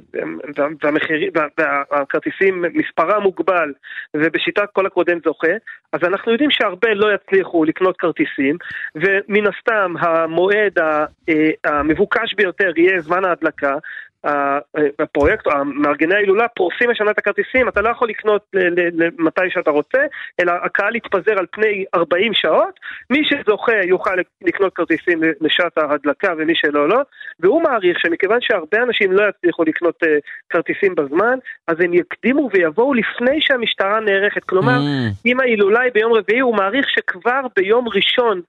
[1.59, 3.73] והכרטיסים מספרם מוגבל
[4.15, 5.53] ובשיטת כל הקודם זוכה,
[5.93, 8.57] אז אנחנו יודעים שהרבה לא יצליחו לקנות כרטיסים
[8.95, 11.05] ומן הסתם המועד אה,
[11.65, 13.75] המבוקש ביותר יהיה זמן ההדלקה.
[14.99, 18.43] הפרויקט, מארגני ההילולה פורסים השנה את הכרטיסים, אתה לא יכול לקנות
[19.19, 19.99] מתי שאתה רוצה,
[20.41, 26.55] אלא הקהל יתפזר על פני 40 שעות, מי שזוכה יוכל לקנות כרטיסים לשעת ההדלקה ומי
[26.55, 27.01] שלא לא,
[27.41, 30.07] והוא מעריך שמכיוון שהרבה אנשים לא יצליחו לקנות uh,
[30.51, 35.27] כרטיסים בזמן, אז הם יקדימו ויבואו לפני שהמשטרה נערכת, כלומר, mm.
[35.27, 38.41] אם ההילולה היא ביום רביעי, הוא מעריך שכבר ביום ראשון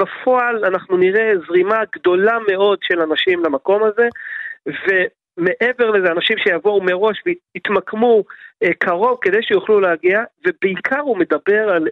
[0.00, 4.08] בפועל אנחנו נראה זרימה גדולה מאוד של אנשים למקום הזה,
[5.40, 8.22] ומעבר לזה, אנשים שיבואו מראש ויתמקמו
[8.62, 11.88] אה, קרוב כדי שיוכלו להגיע, ובעיקר הוא מדבר על,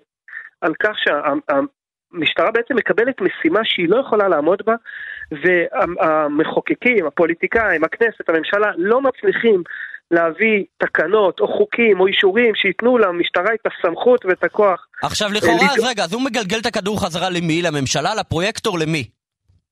[0.61, 4.75] על כך שהמשטרה בעצם מקבלת משימה שהיא לא יכולה לעמוד בה,
[5.43, 9.63] והמחוקקים, הפוליטיקאים, הכנסת, הממשלה, לא מצליחים
[10.11, 14.87] להביא תקנות או חוקים או אישורים שייתנו למשטרה את הסמכות ואת הכוח.
[15.03, 17.63] עכשיו לכאורה, אז רגע, אז הוא מגלגל את הכדור חזרה למי?
[17.63, 18.15] לממשלה?
[18.15, 18.79] לפרויקטור?
[18.79, 19.18] למי?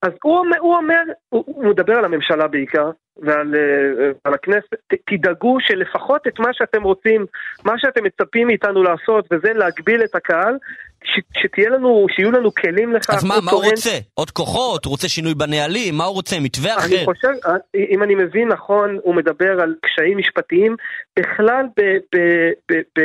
[0.07, 2.91] אז הוא, הוא אומר, הוא, הוא מדבר על הממשלה בעיקר,
[3.23, 7.27] ועל uh, על הכנסת, ת, תדאגו שלפחות את מה שאתם רוצים,
[7.65, 10.57] מה שאתם מצפים מאיתנו לעשות, וזה להגביל את הקהל,
[11.05, 13.15] ש, שתהיה לנו, שיהיו לנו כלים לכך.
[13.15, 13.99] אז מה, מה הוא רוצה?
[14.15, 14.85] עוד כוחות?
[14.85, 15.95] הוא רוצה שינוי בנהלים?
[15.95, 16.37] מה הוא רוצה?
[16.41, 16.87] מתווה אחר?
[16.87, 17.57] אני חושב, אה,
[17.91, 20.77] אם אני מבין נכון, הוא מדבר על קשיים משפטיים,
[21.19, 22.19] בכלל ב, ב,
[22.73, 23.03] ב, ב,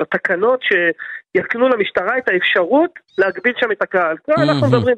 [0.00, 4.16] בתקנות שיקנו למשטרה את האפשרות להגביל שם את הקהל.
[4.38, 4.96] אנחנו מדברים...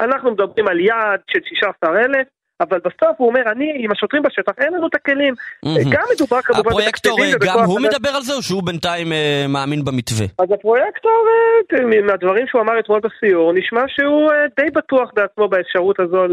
[0.00, 2.26] אנחנו מדברים על יעד של 16,000,
[2.62, 5.34] אבל בסוף הוא אומר, אני עם השוטרים בשטח, אין לנו את הכלים.
[5.64, 10.26] גם מדובר כמובן הפרויקטור, גם הוא מדבר על זה או שהוא בינתיים אה, מאמין במתווה?
[10.38, 11.26] אז הפרויקטור,
[11.72, 16.24] אה, מהדברים שהוא אמר אתמול בסיור, נשמע שהוא אה, די בטוח בעצמו באפשרות הזו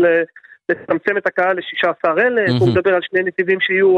[0.70, 3.97] לצמצם את הקהל ל-16,000, הוא מדבר על שני נתיבים שיהיו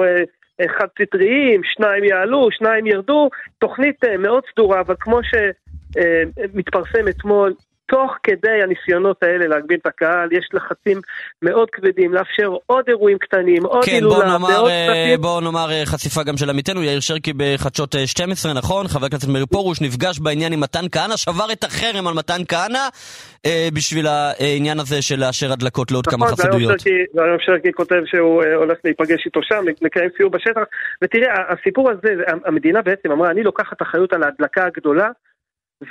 [0.77, 7.53] חד סטריים, שניים יעלו, שניים ירדו, תוכנית מאוד סדורה, אבל כמו שמתפרסם אתמול,
[7.91, 11.01] תוך כדי הניסיונות האלה להגביל את הקהל, יש לחצים
[11.41, 15.71] מאוד כבדים לאפשר עוד אירועים קטנים, עוד כן, הילולה, בוא נאמר, ועוד אה, בוא נאמר
[15.71, 18.87] אה, חשיפה גם של עמיתנו, יאיר שרקי בחדשות 12, אה, נכון?
[18.87, 22.85] חבר הכנסת מאיר פרוש נפגש בעניין עם מתן כהנא, שבר את החרם על מתן כהנא
[23.45, 26.75] אה, בשביל העניין הזה של לאשר הדלקות לעוד נכון, כמה חסידויות.
[26.75, 30.63] נכון, והיום שרקי כותב שהוא הולך להיפגש איתו שם, לקיים סיור בשטח,
[31.01, 32.09] ותראה, הסיפור הזה,
[32.45, 35.09] המדינה בעצם אמרה, אני לוקחת אחריות על ההדלקה הגדולה,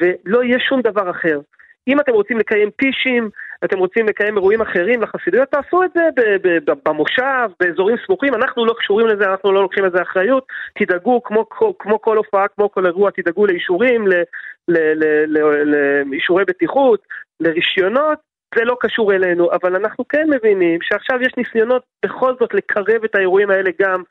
[0.01, 1.41] ולא יהיה שום דבר אחר.
[1.89, 3.31] אם אתם רוצים לקיים פישים,
[3.65, 6.09] אתם רוצים לקיים אירועים אחרים לחסידויות, תעשו את זה
[6.85, 10.47] במושב, באזורים סמוכים, אנחנו לא קשורים לזה, אנחנו לא לוקחים לזה אחריות,
[10.79, 14.05] תדאגו, כמו, כמו כל הופעה, כמו כל אירוע, תדאגו לאישורים,
[14.69, 17.01] לאישורי בטיחות,
[17.41, 18.19] לרישיונות,
[18.55, 23.15] זה לא קשור אלינו, אבל אנחנו כן מבינים שעכשיו יש ניסיונות בכל זאת לקרב את
[23.15, 24.03] האירועים האלה גם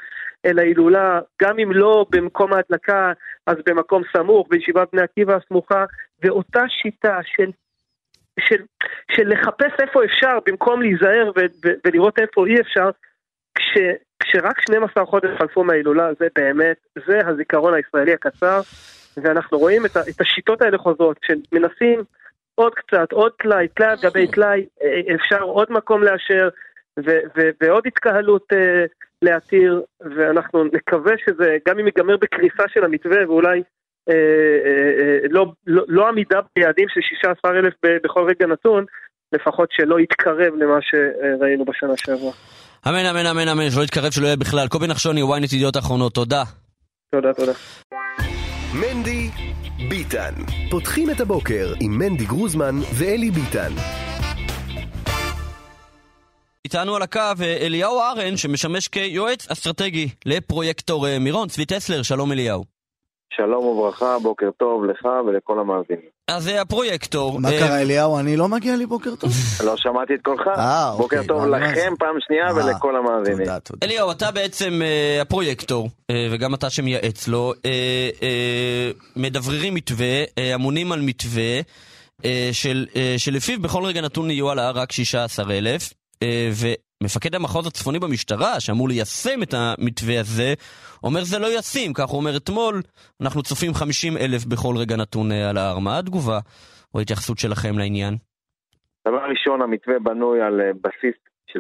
[0.46, 3.12] אל ההילולה, גם אם לא במקום ההדלקה,
[3.48, 5.86] אז במקום סמוך, בישיבת בני עקיבא הסמוכה,
[6.24, 7.52] ואותה שיטה של,
[8.40, 8.64] של,
[9.12, 12.90] של לחפש איפה אפשר במקום להיזהר ו, ו, ולראות איפה אי אפשר,
[13.56, 13.78] כש,
[14.20, 18.62] כשרק 12 חודש חלפו מההילולה, זה באמת, זה הזיכרון הישראלי הקצר,
[19.18, 22.04] ואנחנו רואים את, את השיטות האלה חוזרות, שמנסים
[22.56, 26.50] עוד קצת, עוד טלאי, טלאי על גבי טלאי, אה, אפשר עוד מקום לאשר,
[27.06, 28.88] ו- ו- ועוד התקהלות uh,
[29.22, 33.64] להתיר, ואנחנו נקווה שזה, גם אם ייגמר בקריסה של המתווה, ואולי
[35.30, 37.74] לא, לא, לא עמידה ביעדים של 16,000
[38.04, 38.86] בכל רגע נתון,
[39.32, 42.32] לפחות שלא יתקרב למה שראינו בשנה שעברה.
[42.88, 44.68] אמן, אמן, אמן, אמן, שלא יתקרב, שלא יהיה בכלל.
[44.68, 46.44] קובי נחשוני, ynet ידיעות אחרונות, תודה.
[47.12, 47.52] תודה, תודה.
[48.74, 49.30] מנדי
[49.90, 50.34] ביטן.
[50.72, 53.72] פותחים את הבוקר עם מנדי גרוזמן ואלי ביטן.
[56.66, 61.48] איתנו על הקו אה, אליהו ארן, שמשמש כיועץ אסטרטגי לפרויקטור אה, מירון.
[61.48, 62.79] צבי טסלר, שלום אליהו.
[63.34, 66.10] שלום וברכה, בוקר טוב לך ולכל המאזינים.
[66.28, 67.40] אז זה הפרויקטור.
[67.40, 68.20] מה קרה אליהו?
[68.20, 69.30] אני לא מגיע לי בוקר טוב?
[69.68, 70.48] לא שמעתי את קולך.
[70.48, 73.46] אה, בוקר אוקיי, טוב לכם פעם שנייה ולכל המאזינים.
[73.46, 73.88] תודה, תודה.
[73.88, 74.82] אליהו, אתה בעצם
[75.22, 75.90] הפרויקטור,
[76.32, 77.54] וגם אתה שמייעץ לו,
[79.16, 80.24] מדבררים מתווה,
[80.56, 81.60] אמונים על מתווה,
[83.18, 85.94] שלפיו בכל רגע נתון יהיו על ההר רק 16,000.
[87.00, 90.54] אה, ומפקד המחוז הצפוני במשטרה, שאמור ליישם את המתווה הזה,
[91.04, 92.82] אומר זה לא ישים, כך הוא אומר אתמול,
[93.22, 95.80] אנחנו צופים 50 אלף בכל רגע נתון אה, על ההר.
[95.80, 96.40] מה התגובה
[96.94, 98.18] או ההתייחסות שלכם לעניין?
[99.08, 101.16] דבר ראשון, המתווה בנוי על אה, בסיס
[101.52, 101.60] של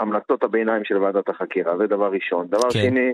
[0.00, 2.46] המלצות הביניים של ועדת החקירה, זה דבר ראשון.
[2.46, 2.80] דבר כן.
[2.80, 3.12] שני,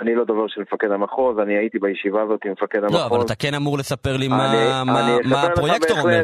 [0.00, 2.94] אני לא דובר של מפקד המחוז, אני הייתי בישיבה הזאת עם מפקד המחוז.
[2.94, 6.22] לא, אבל אתה כן אמור לספר לי אני, מה, אני מה, מה הפרויקטור אומר.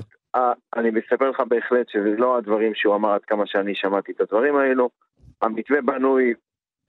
[0.77, 4.57] אני מספר לך בהחלט שזה לא הדברים שהוא אמר עד כמה שאני שמעתי את הדברים
[4.57, 4.91] האלו.
[5.43, 6.35] המתווה בנוי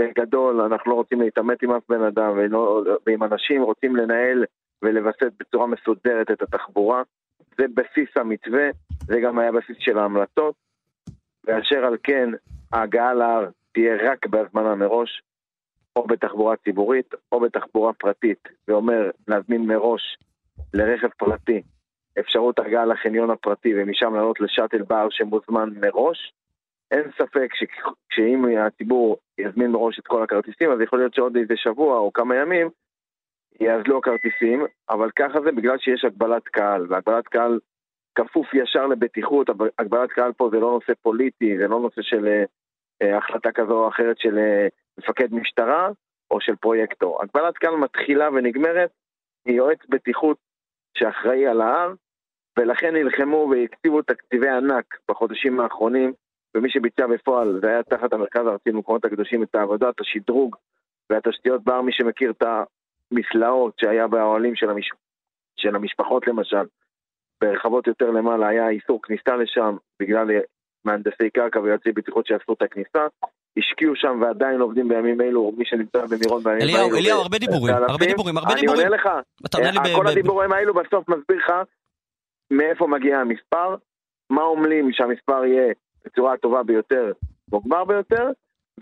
[0.01, 4.45] בגדול, אנחנו לא רוצים להתעמת עם אף בן אדם ולא, ועם אנשים, רוצים לנהל
[4.81, 7.03] ולווסת בצורה מסודרת את התחבורה.
[7.57, 8.69] זה בסיס המתווה,
[9.05, 10.55] זה גם היה בסיס של ההמלצות.
[11.43, 12.29] ואשר על כן,
[12.73, 15.21] ההגעה להר תהיה רק בהזמנה מראש,
[15.95, 20.17] או בתחבורה ציבורית או בתחבורה פרטית, זה אומר להזמין מראש
[20.73, 21.61] לרכב פרטי
[22.19, 26.33] אפשרות הגעה לחניון הפרטי ומשם לעלות לשאטל בר שמוזמן מראש.
[26.91, 27.49] אין ספק
[28.11, 32.35] שאם הציבור יזמין מראש את כל הכרטיסים, אז יכול להיות שעוד איזה שבוע או כמה
[32.35, 32.69] ימים
[33.59, 37.59] יאזלו הכרטיסים, אבל ככה זה בגלל שיש הגבלת קהל, והגבלת קהל
[38.15, 39.49] כפוף ישר לבטיחות,
[39.79, 42.43] הגבלת קהל פה זה לא נושא פוליטי, זה לא נושא של
[43.01, 45.89] אה, החלטה כזו או אחרת של אה, מפקד משטרה
[46.31, 47.21] או של פרויקטור.
[47.21, 48.91] הגבלת קהל מתחילה ונגמרת
[49.45, 50.37] מיועץ בטיחות
[50.97, 51.93] שאחראי על ההר,
[52.57, 56.13] ולכן נלחמו והקציבו תקציבי ענק בחודשים האחרונים,
[56.55, 60.55] ומי שביצע בפועל זה היה תחת המרכז הארצי למקומות הקדושים את העבודת השדרוג
[61.09, 64.89] והתשתיות בהר, מי שמכיר את המסלעות שהיה באוהלים של, המש...
[65.59, 66.65] של המשפחות למשל,
[67.41, 70.27] ברחבות יותר למעלה היה איסור כניסה לשם בגלל
[70.85, 73.07] מהנדסי קרקע ויועצי בטיחות שאספו את הכניסה.
[73.57, 76.97] השקיעו שם ועדיין עובדים בימים אלו, מי שנמצא במירון בימים אליהו, האלו.
[76.97, 78.79] אליהו, הרבה דיבורים, הרבה דיבורים, הרבה דיבורים.
[78.79, 79.09] אני עונה לך,
[79.95, 81.51] כל הדיבורים האלו בסוף מסביר לך
[82.51, 83.75] מאיפה מגיע המספר,
[84.29, 85.73] מה עמלים שהמספר יהיה
[86.05, 87.11] בצורה הטובה ביותר,
[87.51, 88.31] מוגבר ביותר,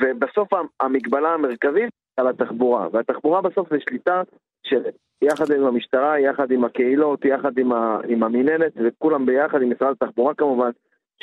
[0.01, 0.49] ובסוף
[0.79, 2.87] המגבלה המרכזית על התחבורה.
[2.91, 4.21] והתחבורה בסוף זה שליטה
[4.63, 4.83] של
[5.21, 9.95] יחד עם המשטרה, יחד עם הקהילות, יחד עם, ה, עם המינהלת, וכולם ביחד עם משרד
[10.01, 10.69] התחבורה כמובן,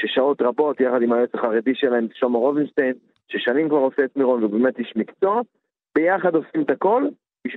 [0.00, 2.92] ששעות רבות, יחד עם היועץ החרדי שלהם, שלמה רובינשטיין,
[3.28, 5.40] ששנים כבר עושה את מירון ובאמת איש מקצוע,
[5.94, 7.04] ביחד עושים את הכל,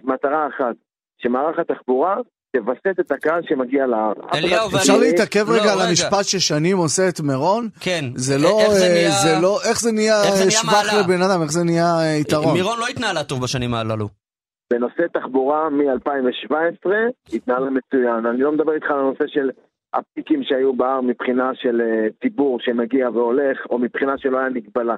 [0.04, 0.76] מטרה אחת,
[1.18, 2.18] שמערך התחבורה
[2.56, 4.14] תווסת את הקהל שמגיע להר.
[4.34, 4.82] אליהו, ואני...
[4.82, 7.70] אפשר להתעכב רגע על המשפט ששנים עושה את מירון?
[7.80, 8.06] כן.
[8.16, 10.16] זה לא, איך זה נהיה, זה לא, איך זה נהיה
[10.50, 12.54] שבח לבן אדם, איך זה נהיה אה, יתרון?
[12.54, 14.08] מירון לא התנהלה טוב בשנים הללו.
[14.74, 16.90] בנושא תחבורה מ-2017
[17.34, 18.26] התנהלה מצוין.
[18.26, 19.50] אני לא מדבר איתך על הנושא של
[19.94, 24.96] הפיקים שהיו בהר מבחינה של אה, ציבור שמגיע והולך, או מבחינה שלא היה מגבלה.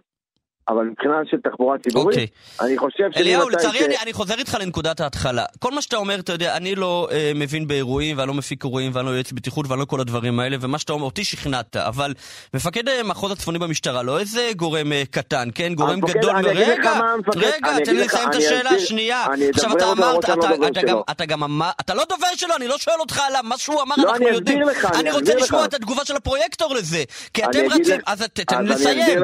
[0.70, 2.66] אבל מבחינה של תחבורה ציבורית, okay.
[2.66, 3.18] אני חושב ש...
[3.18, 3.82] אליהו, לצערי ש...
[3.82, 5.46] אני, אני חוזר איתך לנקודת ההתחלה.
[5.60, 8.92] כל מה שאתה אומר, אתה יודע, אני לא אה, מבין באירועים, ואני לא מפיק אירועים,
[8.96, 12.14] ואני לא יועץ בטיחות, ואני לא כל הדברים האלה, ומה שאתה אומר, אותי שכנעת, אבל
[12.54, 15.74] מפקד המחוז אה, הצפוני במשטרה, לא איזה גורם אה, קטן, כן?
[15.74, 16.36] גורם המפקד, גדול.
[16.36, 17.00] אני רגע,
[17.36, 19.26] רגע, רגע, תן לי לסיים את השאלה השנייה.
[19.54, 22.68] עכשיו אתה אמרת, אתה, אתה, אתה, גם, אתה גם אמר, אתה לא דובר שלו, אני
[22.68, 24.62] לא שואל אותך עליו, מה שהוא אמר לא, אנחנו יודעים.
[24.62, 27.04] לך, אני, רוצה לשמוע את התגובה של הפרויקטור לזה,
[27.34, 29.24] כי אתם רצים, אז תן לי לסיים.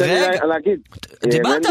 [0.00, 0.80] אני לי להגיד.
[1.26, 1.62] דיברת?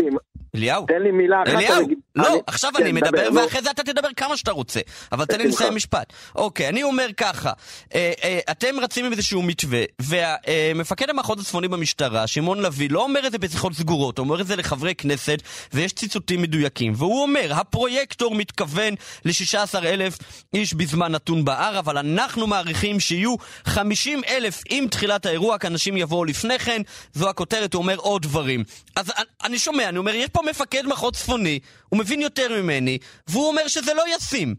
[0.56, 0.86] אליהו.
[0.88, 1.56] תן לי מילה אחת.
[1.56, 2.40] אליהו, לא, אני...
[2.48, 4.80] עכשיו כן, אני מדבר דבר, ואחרי זה אתה תדבר כמה שאתה רוצה.
[5.12, 6.14] אבל תן לי לסיים משפט.
[6.36, 7.52] אוקיי, אני אומר ככה,
[7.96, 13.04] אה, אה, אתם רצים עם איזשהו מתווה, ומפקד אה, המחוז הצפוני במשטרה, שמעון לביא, לא
[13.04, 15.42] אומר את זה בשיחות סגורות, הוא אומר את זה לחברי כנסת,
[15.74, 16.94] ויש ציטוטים מדויקים.
[16.96, 18.94] והוא אומר, הפרויקטור מתכוון
[19.26, 20.18] ל-16 אלף
[20.54, 23.36] איש בזמן נתון בהר, אבל אנחנו מעריכים שיהיו
[23.66, 26.82] 50 אלף עם תחילת האירוע, כי אנשים יבואו לפני כן,
[27.14, 28.64] זו הכותרת, הוא אומר עוד דברים.
[28.96, 29.12] אז
[29.44, 31.60] אני שומע, אני אומר, יש פה מפקד מחוז צפוני,
[31.90, 32.98] הוא מבין יותר ממני,
[33.30, 34.56] והוא אומר שזה לא ישים.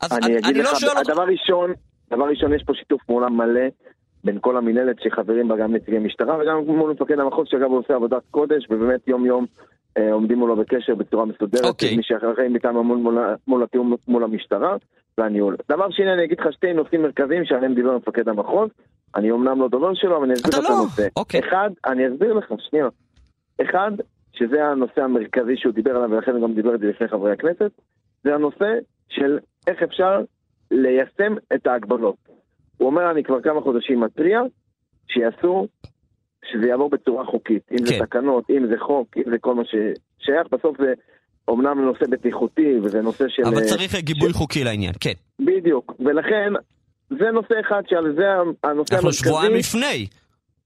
[0.00, 1.10] אז אני, אני, אני לא שואל אותך...
[1.10, 1.72] דבר ראשון,
[2.10, 3.68] דבר ראשון, יש פה שיתוף פעולה מלא
[4.24, 8.22] בין כל המינהלת שחברים בה גם נציגי משטרה וגם מול מפקד המחוז שאגב עושה עבודת
[8.30, 9.46] קודש ובאמת יום יום
[9.98, 11.64] אה, עומדים מולו בקשר בצורה מסודרת.
[11.64, 11.96] אוקיי.
[11.96, 14.76] מי שאחראי מטעם מול, מול, מול התיאום מול המשטרה
[15.18, 15.56] והניהול.
[15.68, 18.70] דבר שני, אני אגיד לך שתי נושאים מרכזיים שעליהם דיבר מפקד המחוז.
[19.16, 20.78] אני אמנם לא דובר שלו, אבל אני אסביר לך את לא.
[20.80, 21.08] הנושא.
[21.16, 21.40] אוקיי.
[21.40, 22.88] אחד, אני אסביר לך, שנייה.
[23.62, 23.90] אחד,
[24.32, 27.70] שזה הנושא המרכזי שהוא דיבר עליו, ולכן הוא גם דיבר את זה לפני חברי הכנסת,
[28.24, 28.74] זה הנושא
[29.08, 30.20] של איך אפשר
[30.70, 32.16] ליישם את ההגבלות.
[32.78, 34.40] הוא אומר, אני כבר כמה חודשים מתריע,
[35.08, 35.66] שיעשו,
[36.44, 37.62] שזה יעבור בצורה חוקית.
[37.72, 37.84] אם כן.
[37.84, 40.92] זה תקנות, אם זה חוק, אם זה כל מה ששייך, בסוף זה
[41.48, 43.42] אומנם נושא בטיחותי, וזה נושא של...
[43.46, 44.32] אבל צריך גיבוי ש...
[44.32, 45.12] חוקי לעניין, כן.
[45.40, 46.52] בדיוק, ולכן
[47.10, 48.94] זה נושא אחד שעל זה הנושא המרכזי...
[48.94, 50.06] אנחנו שבועיים לפני.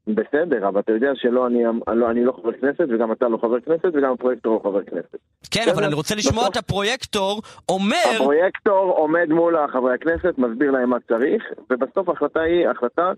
[0.06, 3.60] בסדר, אבל אתה יודע שלא אני, לא, אני לא חבר כנסת, וגם אתה לא חבר
[3.60, 5.16] כנסת, וגם הפרויקטור לא חבר כנסת.
[5.50, 7.96] כן, אבל אני רוצה לשמוע את הפרויקטור אומר...
[8.14, 13.12] הפרויקטור עומד מול חברי הכנסת, מסביר להם מה צריך, ובסוף ההחלטה היא החלטה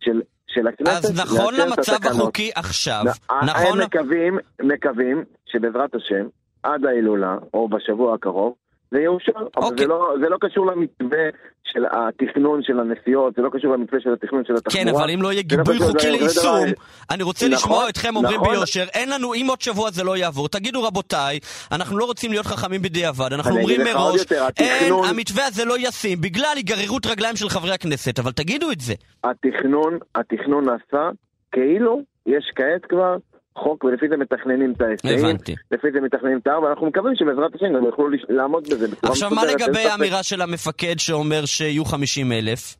[0.00, 1.04] של, של הכנסת.
[1.04, 3.04] אז נכון למצב החוקי עכשיו,
[3.42, 3.80] נכון...
[3.80, 6.26] הם מקווים, מקווים שבעזרת השם,
[6.62, 8.54] עד ההילולה, או בשבוע הקרוב,
[8.92, 9.86] זה יאושר, אבל זה אוקיי.
[9.86, 11.24] לא, זה לא קשור למתווה
[11.64, 14.84] של התכנון של הנסיעות, זה לא קשור למתווה של התכנון של התחבורה.
[14.84, 16.64] כן, אבל אם לא יהיה גיבוי לא חוקי ליישום,
[17.10, 18.54] אני רוצה נכון, לשמוע אתכם אומרים נכון.
[18.54, 21.38] ביושר, אין לנו, אם עוד שבוע זה לא יעבור, תגידו רבותיי,
[21.72, 25.74] אנחנו לא רוצים להיות חכמים בדיעבד, אנחנו אומרים מראש, יותר, אין, התכנון- המתווה הזה לא
[25.78, 28.94] ישים, בגלל היגררות רגליים של חברי הכנסת, אבל תגידו את זה.
[29.24, 31.10] התכנון, התכנון נעשה
[31.52, 33.16] כאילו יש כעת כבר
[33.58, 35.18] חוק, ולפי זה מתכננים את ההיסעים.
[35.18, 35.54] הבנתי.
[35.70, 39.30] לפי זה מתכננים את ההר, ואנחנו מקווים שבעזרת השם גם יוכלו לעמוד בזה בצורה עכשיו,
[39.30, 39.78] מה לגבי.
[39.78, 42.76] האמירה של המפקד שאומר שיהיו 50 אלף?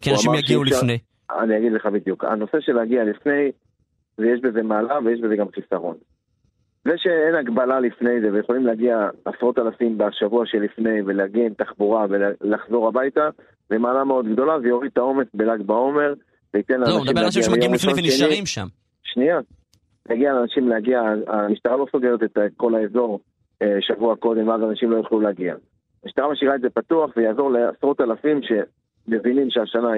[0.00, 0.98] כי אנשים יגיעו לפני.
[1.40, 2.24] אני אגיד לך בדיוק.
[2.24, 3.50] הנושא של להגיע לפני,
[4.18, 5.96] ויש בזה מעלה ויש בזה גם חיסרון.
[6.84, 12.88] זה שאין הגבלה לפני זה ויכולים להגיע עשרות אלפים בשבוע שלפני ולהגיע עם תחבורה ולחזור
[12.88, 13.28] הביתה,
[13.70, 16.14] זה מעלה מאוד גדולה, זה יוריד את העומס בל"ג בעומר,
[16.54, 16.94] וייתן לאנשים.
[16.94, 18.66] לא, הוא מדבר על אנשים שמגיעים לפני ונשארים שם.
[19.02, 19.38] שנייה.
[20.08, 23.20] להגיע לאנשים להגיע, המשטרה לא סוגרת את כל האזור
[23.62, 25.54] אה, שבוע קודם, ואז אנשים לא יוכלו להגיע.
[26.04, 29.94] המשטרה משאירה את זה פתוח ויעזור לעשרות אלפים שמבינים שהשנה,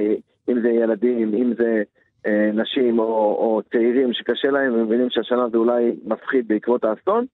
[0.48, 1.82] אם זה ילדים, אם זה
[2.26, 7.26] אה, נשים או, או צעירים שקשה להם ומבינים שהשנה זה אולי מפחיד בעקבות האסון,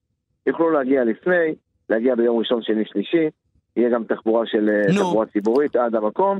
[0.47, 1.55] יוכלו להגיע לפני,
[1.89, 3.29] להגיע ביום ראשון, שני, שלישי,
[3.77, 5.01] יהיה גם תחבורה של אה, נו.
[5.01, 6.39] תחבורה ציבורית עד המקום,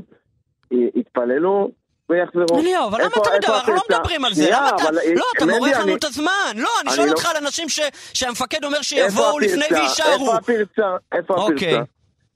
[0.70, 1.70] יתפללו,
[2.12, 2.58] ויחזרו.
[2.58, 3.54] אליהו, אבל למה אתה מדבר?
[3.54, 4.50] אנחנו לא מדברים על זה.
[4.52, 4.84] למה אתה...
[5.14, 6.52] לא, אתה מורח לנו את הזמן.
[6.56, 7.66] לא, אני שואל לא- אותך על אנשים
[8.14, 10.10] שהמפקד אומר שיבואו לפני ויישארו.
[10.12, 10.96] איפה הפרצה?
[11.12, 11.74] איפה אוקיי.
[11.74, 11.92] הפרצה?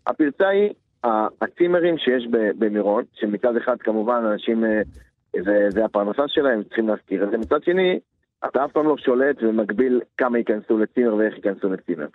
[0.06, 0.70] הפרצה היא
[1.42, 2.26] הצימרים שיש
[2.58, 4.80] במירון, שמצד אחד כמובן אנשים, אה,
[5.68, 7.38] זה הפרנסה שלהם, צריכים להזכיר את זה.
[7.38, 7.98] מצד שני,
[8.48, 12.06] אתה אף פעם לא שולט ומגביל כמה ייכנסו לצימר ואיך ייכנסו לצימר.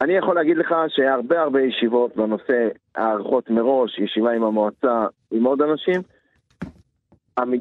[0.00, 5.44] אני יכול להגיד לך שהיה הרבה הרבה ישיבות בנושא הערכות מראש, ישיבה עם המועצה, עם
[5.44, 6.02] עוד אנשים.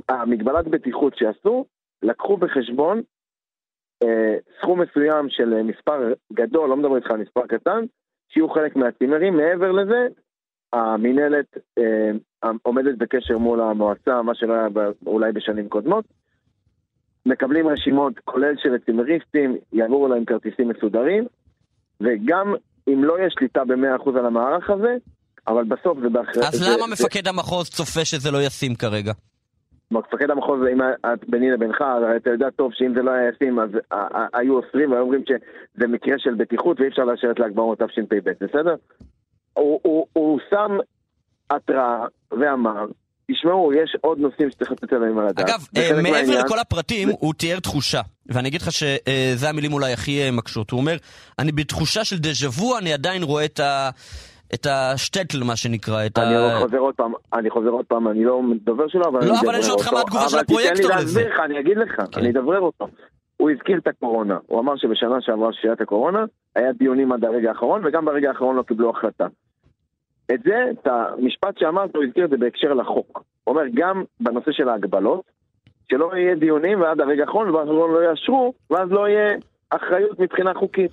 [0.09, 1.65] המגבלת בטיחות שעשו,
[2.03, 3.01] לקחו בחשבון
[4.03, 7.85] אה, סכום מסוים של אה, מספר גדול, לא מדבר איתך על מספר קטן,
[8.29, 9.37] שיהיו חלק מהצימרים.
[9.37, 10.07] מעבר לזה,
[10.73, 14.67] המינהלת אה, עומדת בקשר מול המועצה, מה שלא היה
[15.05, 16.05] אולי בשנים קודמות.
[17.25, 21.25] מקבלים רשימות, כולל של הצימריסטים, יעברו להם כרטיסים מסודרים,
[22.01, 22.55] וגם
[22.87, 24.95] אם לא יש שליטה ב-100% על המערך הזה,
[25.47, 26.47] אבל בסוף זה באחרי...
[26.47, 27.05] אז זה, למה זה...
[27.05, 29.13] מפקד המחוז צופה שזה לא ישים כרגע?
[29.91, 31.83] מפקד המחוז, אם את ביני לבינך,
[32.15, 33.69] אתה יודע טוב שאם זה לא היה ישים, אז
[34.33, 38.31] היו אוסרים והיו אומרים שזה מקרה של בטיחות ואי אפשר לאשר את ל"ג בעומר תשפ"ב,
[38.41, 38.75] בסדר?
[39.53, 40.77] הוא, הוא, הוא שם
[41.49, 42.85] התראה ואמר,
[43.31, 45.49] תשמעו, יש עוד נושאים שצריך לתת עליהם על הדעת.
[45.49, 50.21] אגב, אה, מעבר לכל הפרטים, הוא תיאר תחושה, ואני אגיד לך שזה המילים אולי הכי
[50.21, 50.71] אה, מקשות.
[50.71, 50.97] הוא אומר,
[51.39, 53.89] אני בתחושה של דז'ה וו, אני עדיין רואה את ה...
[54.53, 56.59] את השטטל, מה שנקרא, את אני ה...
[56.59, 59.55] חוזר עוד פעם, אני חוזר עוד פעם, אני לא דובר שלו, אבל לא, אני אבל
[59.55, 60.93] אני שואל אותך מה התגובה של הפרויקטור לזה.
[60.93, 62.19] אבל תיתן לי להסביר לך, אני אגיד לך, כן.
[62.19, 62.87] אני אדברר אותו.
[63.37, 66.25] הוא הזכיר את הקורונה, הוא אמר שבשנה שעברה שהיה הקורונה,
[66.55, 69.27] היה דיונים עד הרגע האחרון, וגם ברגע האחרון לא קיבלו החלטה.
[70.33, 73.23] את זה, את המשפט שאמרת, הוא הזכיר את זה בהקשר לחוק.
[73.43, 75.21] הוא אומר, גם בנושא של ההגבלות,
[75.91, 79.37] שלא יהיה דיונים ועד הרגע האחרון, ואז לא יאשרו, ואז לא יהיה
[79.69, 80.91] אחריות מבחינה חוקית.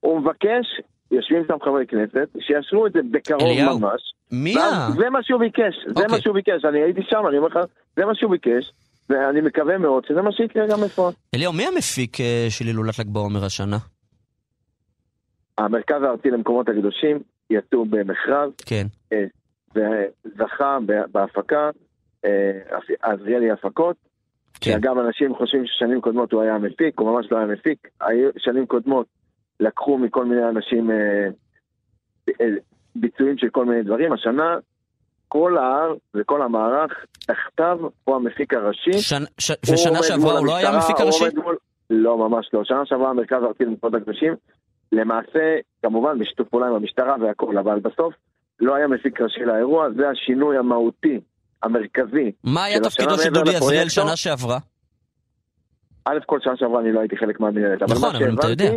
[0.00, 0.80] הוא מבקש
[1.10, 4.00] יושבים שם חברי כנסת, שיאשרו את זה בקרוב אליהו, ממש.
[4.32, 4.88] מי ה...
[4.98, 5.98] זה מה שהוא ביקש, זה okay.
[5.98, 6.20] מה אוקיי.
[6.22, 7.58] שהוא ביקש, אני הייתי שם, אני אומר לך,
[7.96, 8.72] זה מה שהוא ביקש,
[9.10, 11.12] ואני מקווה מאוד שזה מה שיקרה גם בפועל.
[11.34, 13.76] אליהו, מי המפיק אה, של הילולת ל"ג בעומר השנה?
[15.58, 17.18] המרכז הארצי למקומות הקדושים
[17.50, 18.86] יצאו במכרז, כן.
[19.12, 19.24] אה,
[19.74, 20.78] וזכה
[21.12, 21.70] בהפקה,
[22.24, 22.50] אה,
[23.02, 23.96] עזריאלי הפקות.
[24.60, 24.74] כן.
[24.74, 27.88] אגב, אנשים חושבים ששנים קודמות הוא היה המפיק, הוא ממש לא היה מפיק.
[28.38, 29.06] שנים קודמות
[29.60, 30.96] לקחו מכל מיני אנשים אה,
[32.40, 32.46] אה,
[32.94, 34.12] ביצועים של כל מיני דברים.
[34.12, 34.56] השנה
[35.28, 36.92] כל ההר וכל המערך
[37.26, 38.92] תחתיו הוא המפיק הראשי.
[38.92, 39.22] שנ...
[39.38, 39.52] ש...
[39.72, 41.24] ושנה שעברה הוא לא היה המפיק הראשי?
[41.44, 41.56] מול...
[41.90, 42.64] לא, ממש לא.
[42.64, 44.34] שנה שעברה המרכז הארצי למקומות הקדושים,
[44.92, 48.14] למעשה, כמובן בשיתוף פעולה עם המשטרה והכל, אבל בסוף
[48.60, 51.20] לא היה מפיק ראשי לאירוע, זה השינוי המהותי,
[51.62, 52.32] המרכזי.
[52.44, 54.58] מה היה תפקידו של דודי עזריאל שנה שעברה?
[56.04, 57.82] א', כל שנה שעברה אני לא הייתי חלק מהמנהלת.
[57.82, 58.70] נכון, אבל אתה יודע.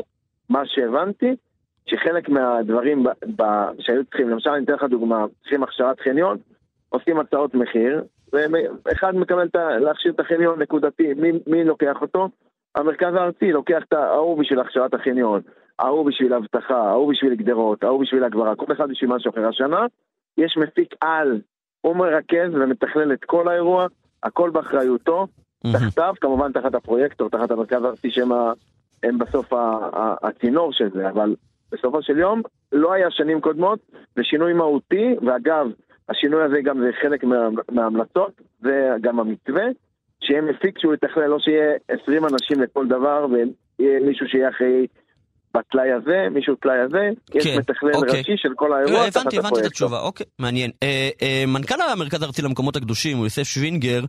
[0.50, 1.36] מה שהבנתי,
[1.86, 3.44] שחלק מהדברים ב, ב,
[3.80, 6.38] שהיו צריכים, למשל אני אתן לך דוגמה, צריכים הכשרת חניון,
[6.90, 8.04] עושים הצעות מחיר,
[8.86, 12.30] ואחד מקבל את, להכשיר את החניון נקודתי, מי, מי לוקח אותו?
[12.76, 15.42] המרכז הארצי לוקח את ההוא בשביל הכשרת החניון,
[15.80, 19.48] ההוא בשביל אבטחה, ההוא בשביל גדרות, ההוא בשביל הגברה, כל אחד בשביל משהו אחר.
[19.48, 19.86] השנה
[20.38, 21.42] יש מפיק על,
[21.82, 23.88] הוא מרכז ומתכלל את כל האירוע,
[24.24, 25.28] הכל באחריותו,
[25.74, 28.32] תחתיו, כמובן תחת הפרויקטור, תחת המרכז הארצי שהם
[29.04, 29.54] הם בסוף
[30.22, 31.36] הצינור של זה, אבל
[31.72, 32.42] בסופו של יום
[32.72, 33.80] לא היה שנים קודמות,
[34.16, 35.68] זה שינוי מהותי, ואגב,
[36.10, 39.66] השינוי הזה גם זה חלק מה, מההמלצות, זה גם המתווה,
[40.24, 44.88] שיהיה מפיק שהוא יתכלל, לא שיהיה 20 אנשים לכל דבר, ויהיה מישהו שיהיה אחראי
[45.54, 48.20] בטלאי הזה, מישהו טלאי הזה, יש כן, מתכלל אוקיי.
[48.20, 49.46] ראשי של כל האירוע תחת הפרויקט.
[49.46, 50.72] הבנתי את התשובה, אוקיי, מעניין.
[50.84, 54.02] אה, אה, מנכ"ל המרכז הארצי למקומות הקדושים, הוא יוסף שווינגר,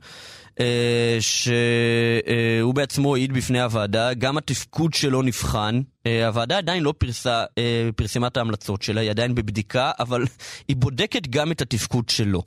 [0.61, 5.81] אה, שהוא בעצמו העיד בפני הוועדה, גם התפקוד שלו נבחן.
[6.07, 10.25] אה, הוועדה עדיין לא פרסה, אה, פרסמה את ההמלצות שלה, היא עדיין בבדיקה, אבל
[10.69, 12.43] היא בודקת גם את התפקוד שלו.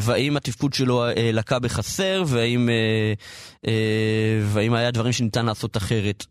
[0.00, 2.68] והאם התפקוד שלו לקה בחסר, והאם,
[4.42, 6.24] והאם היה דברים שניתן לעשות אחרת.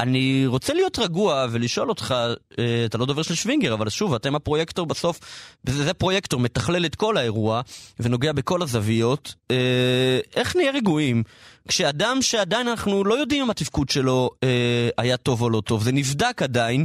[0.00, 2.14] אני רוצה להיות רגוע ולשאול אותך,
[2.58, 5.20] אה, אתה לא דובר של שווינגר, אבל שוב, אתם הפרויקטור בסוף,
[5.66, 7.60] זה, פרויקטור, מתכלל את כל האירוע
[8.00, 9.34] ונוגע בכל הזוויות.
[9.50, 11.22] אה, איך נהיה רגועים
[11.68, 15.92] כשאדם שעדיין אנחנו לא יודעים אם התפקוד שלו אה, היה טוב או לא טוב, זה
[15.92, 16.84] נבדק עדיין.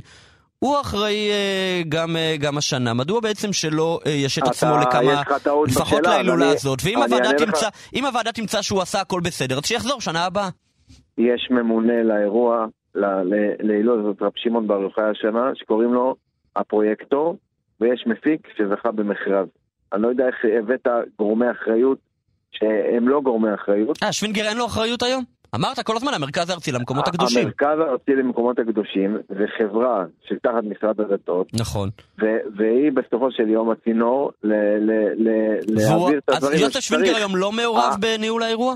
[0.60, 1.30] הוא אחראי
[1.90, 6.98] גם, גם השנה, מדוע בעצם שלא יש את עצמו לכמה, לך לפחות להילולה הזאת, ואם
[7.04, 7.42] הוועדה לך.
[7.42, 10.50] תמצא, אם הוועדה תמצא שהוא עשה הכל בסדר, אז שיחזור שנה הבאה.
[11.18, 12.66] יש ממונה לאירוע,
[12.96, 16.16] להילולה הזאת, רב שמעון בר יוחאי השנה, שקוראים לו
[16.56, 17.38] הפרויקטור,
[17.82, 19.48] ויש מפיק שזכה במכרז.
[19.94, 20.88] אני לא יודע איך הבאת
[21.20, 21.98] גורמי אחריות,
[22.52, 24.04] שהם לא גורמי אחריות.
[24.04, 25.24] אה, שווינגר אין לו אחריות היום?
[25.56, 27.42] אמרת כל הזמן, המרכז הארצי למקומות הקדושים.
[27.42, 31.90] המרכז הארצי למקומות הקדושים זה חברה של תחת משרד הדתות, נכון.
[32.58, 37.98] והיא בסופו של יום הצינור להעביר את אז הדברים יוסף שווינגר היום לא מעורב אה.
[37.98, 38.76] בניהול האירוע?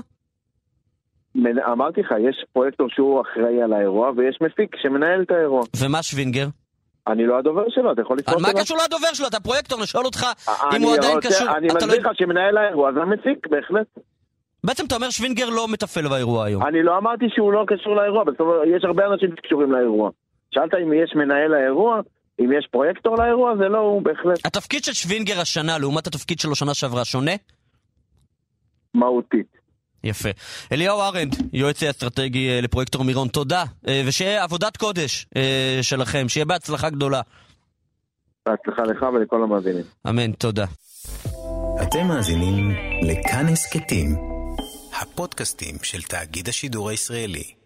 [1.72, 5.62] אמרתי לך, יש פרויקטור שהוא אחראי על האירוע, ויש מפיק שמנהל את האירוע.
[5.76, 6.46] ומה שווינגר?
[7.06, 8.60] אני לא הדובר שלו, אתה יכול על לפנות מה.
[8.62, 9.26] קשור לדובר שלו?
[9.26, 11.48] אתה פרויקטור, נשאל אותך אם אני הוא עדיין קשור.
[11.56, 13.86] אני לא- מסביר לך שמנהל האירוע זה המפיק, בהחלט.
[14.64, 16.62] בעצם אתה אומר שווינגר לא מתפעל באירוע היום.
[16.66, 20.10] אני לא אמרתי שהוא לא קשור לאירוע, בסוף יש הרבה אנשים שקשורים לאירוע.
[20.50, 22.00] שאלת אם יש מנהל לאירוע,
[22.40, 26.54] אם יש פרויקטור לאירוע, זה לא הוא בהחלט התפקיד של שווינגר השנה לעומת התפקיד שלו
[26.54, 27.32] שנה שעברה שונה?
[28.94, 29.58] מהותית.
[30.04, 30.28] יפה.
[30.72, 33.64] אליהו ארנד, יועץ אסטרטגי אה, לפרויקטור מירון, תודה.
[33.88, 37.20] אה, ושיהיה עבודת קודש אה, שלכם, שיהיה בהצלחה גדולה.
[38.46, 39.84] בהצלחה לך ולכל המאזינים.
[40.08, 40.66] אמן, תודה.
[41.82, 42.70] אתם מאזינים
[43.02, 44.16] לכאן הסכתים,
[45.00, 47.57] הפודקאסטים של תאגיד השידור הישראלי.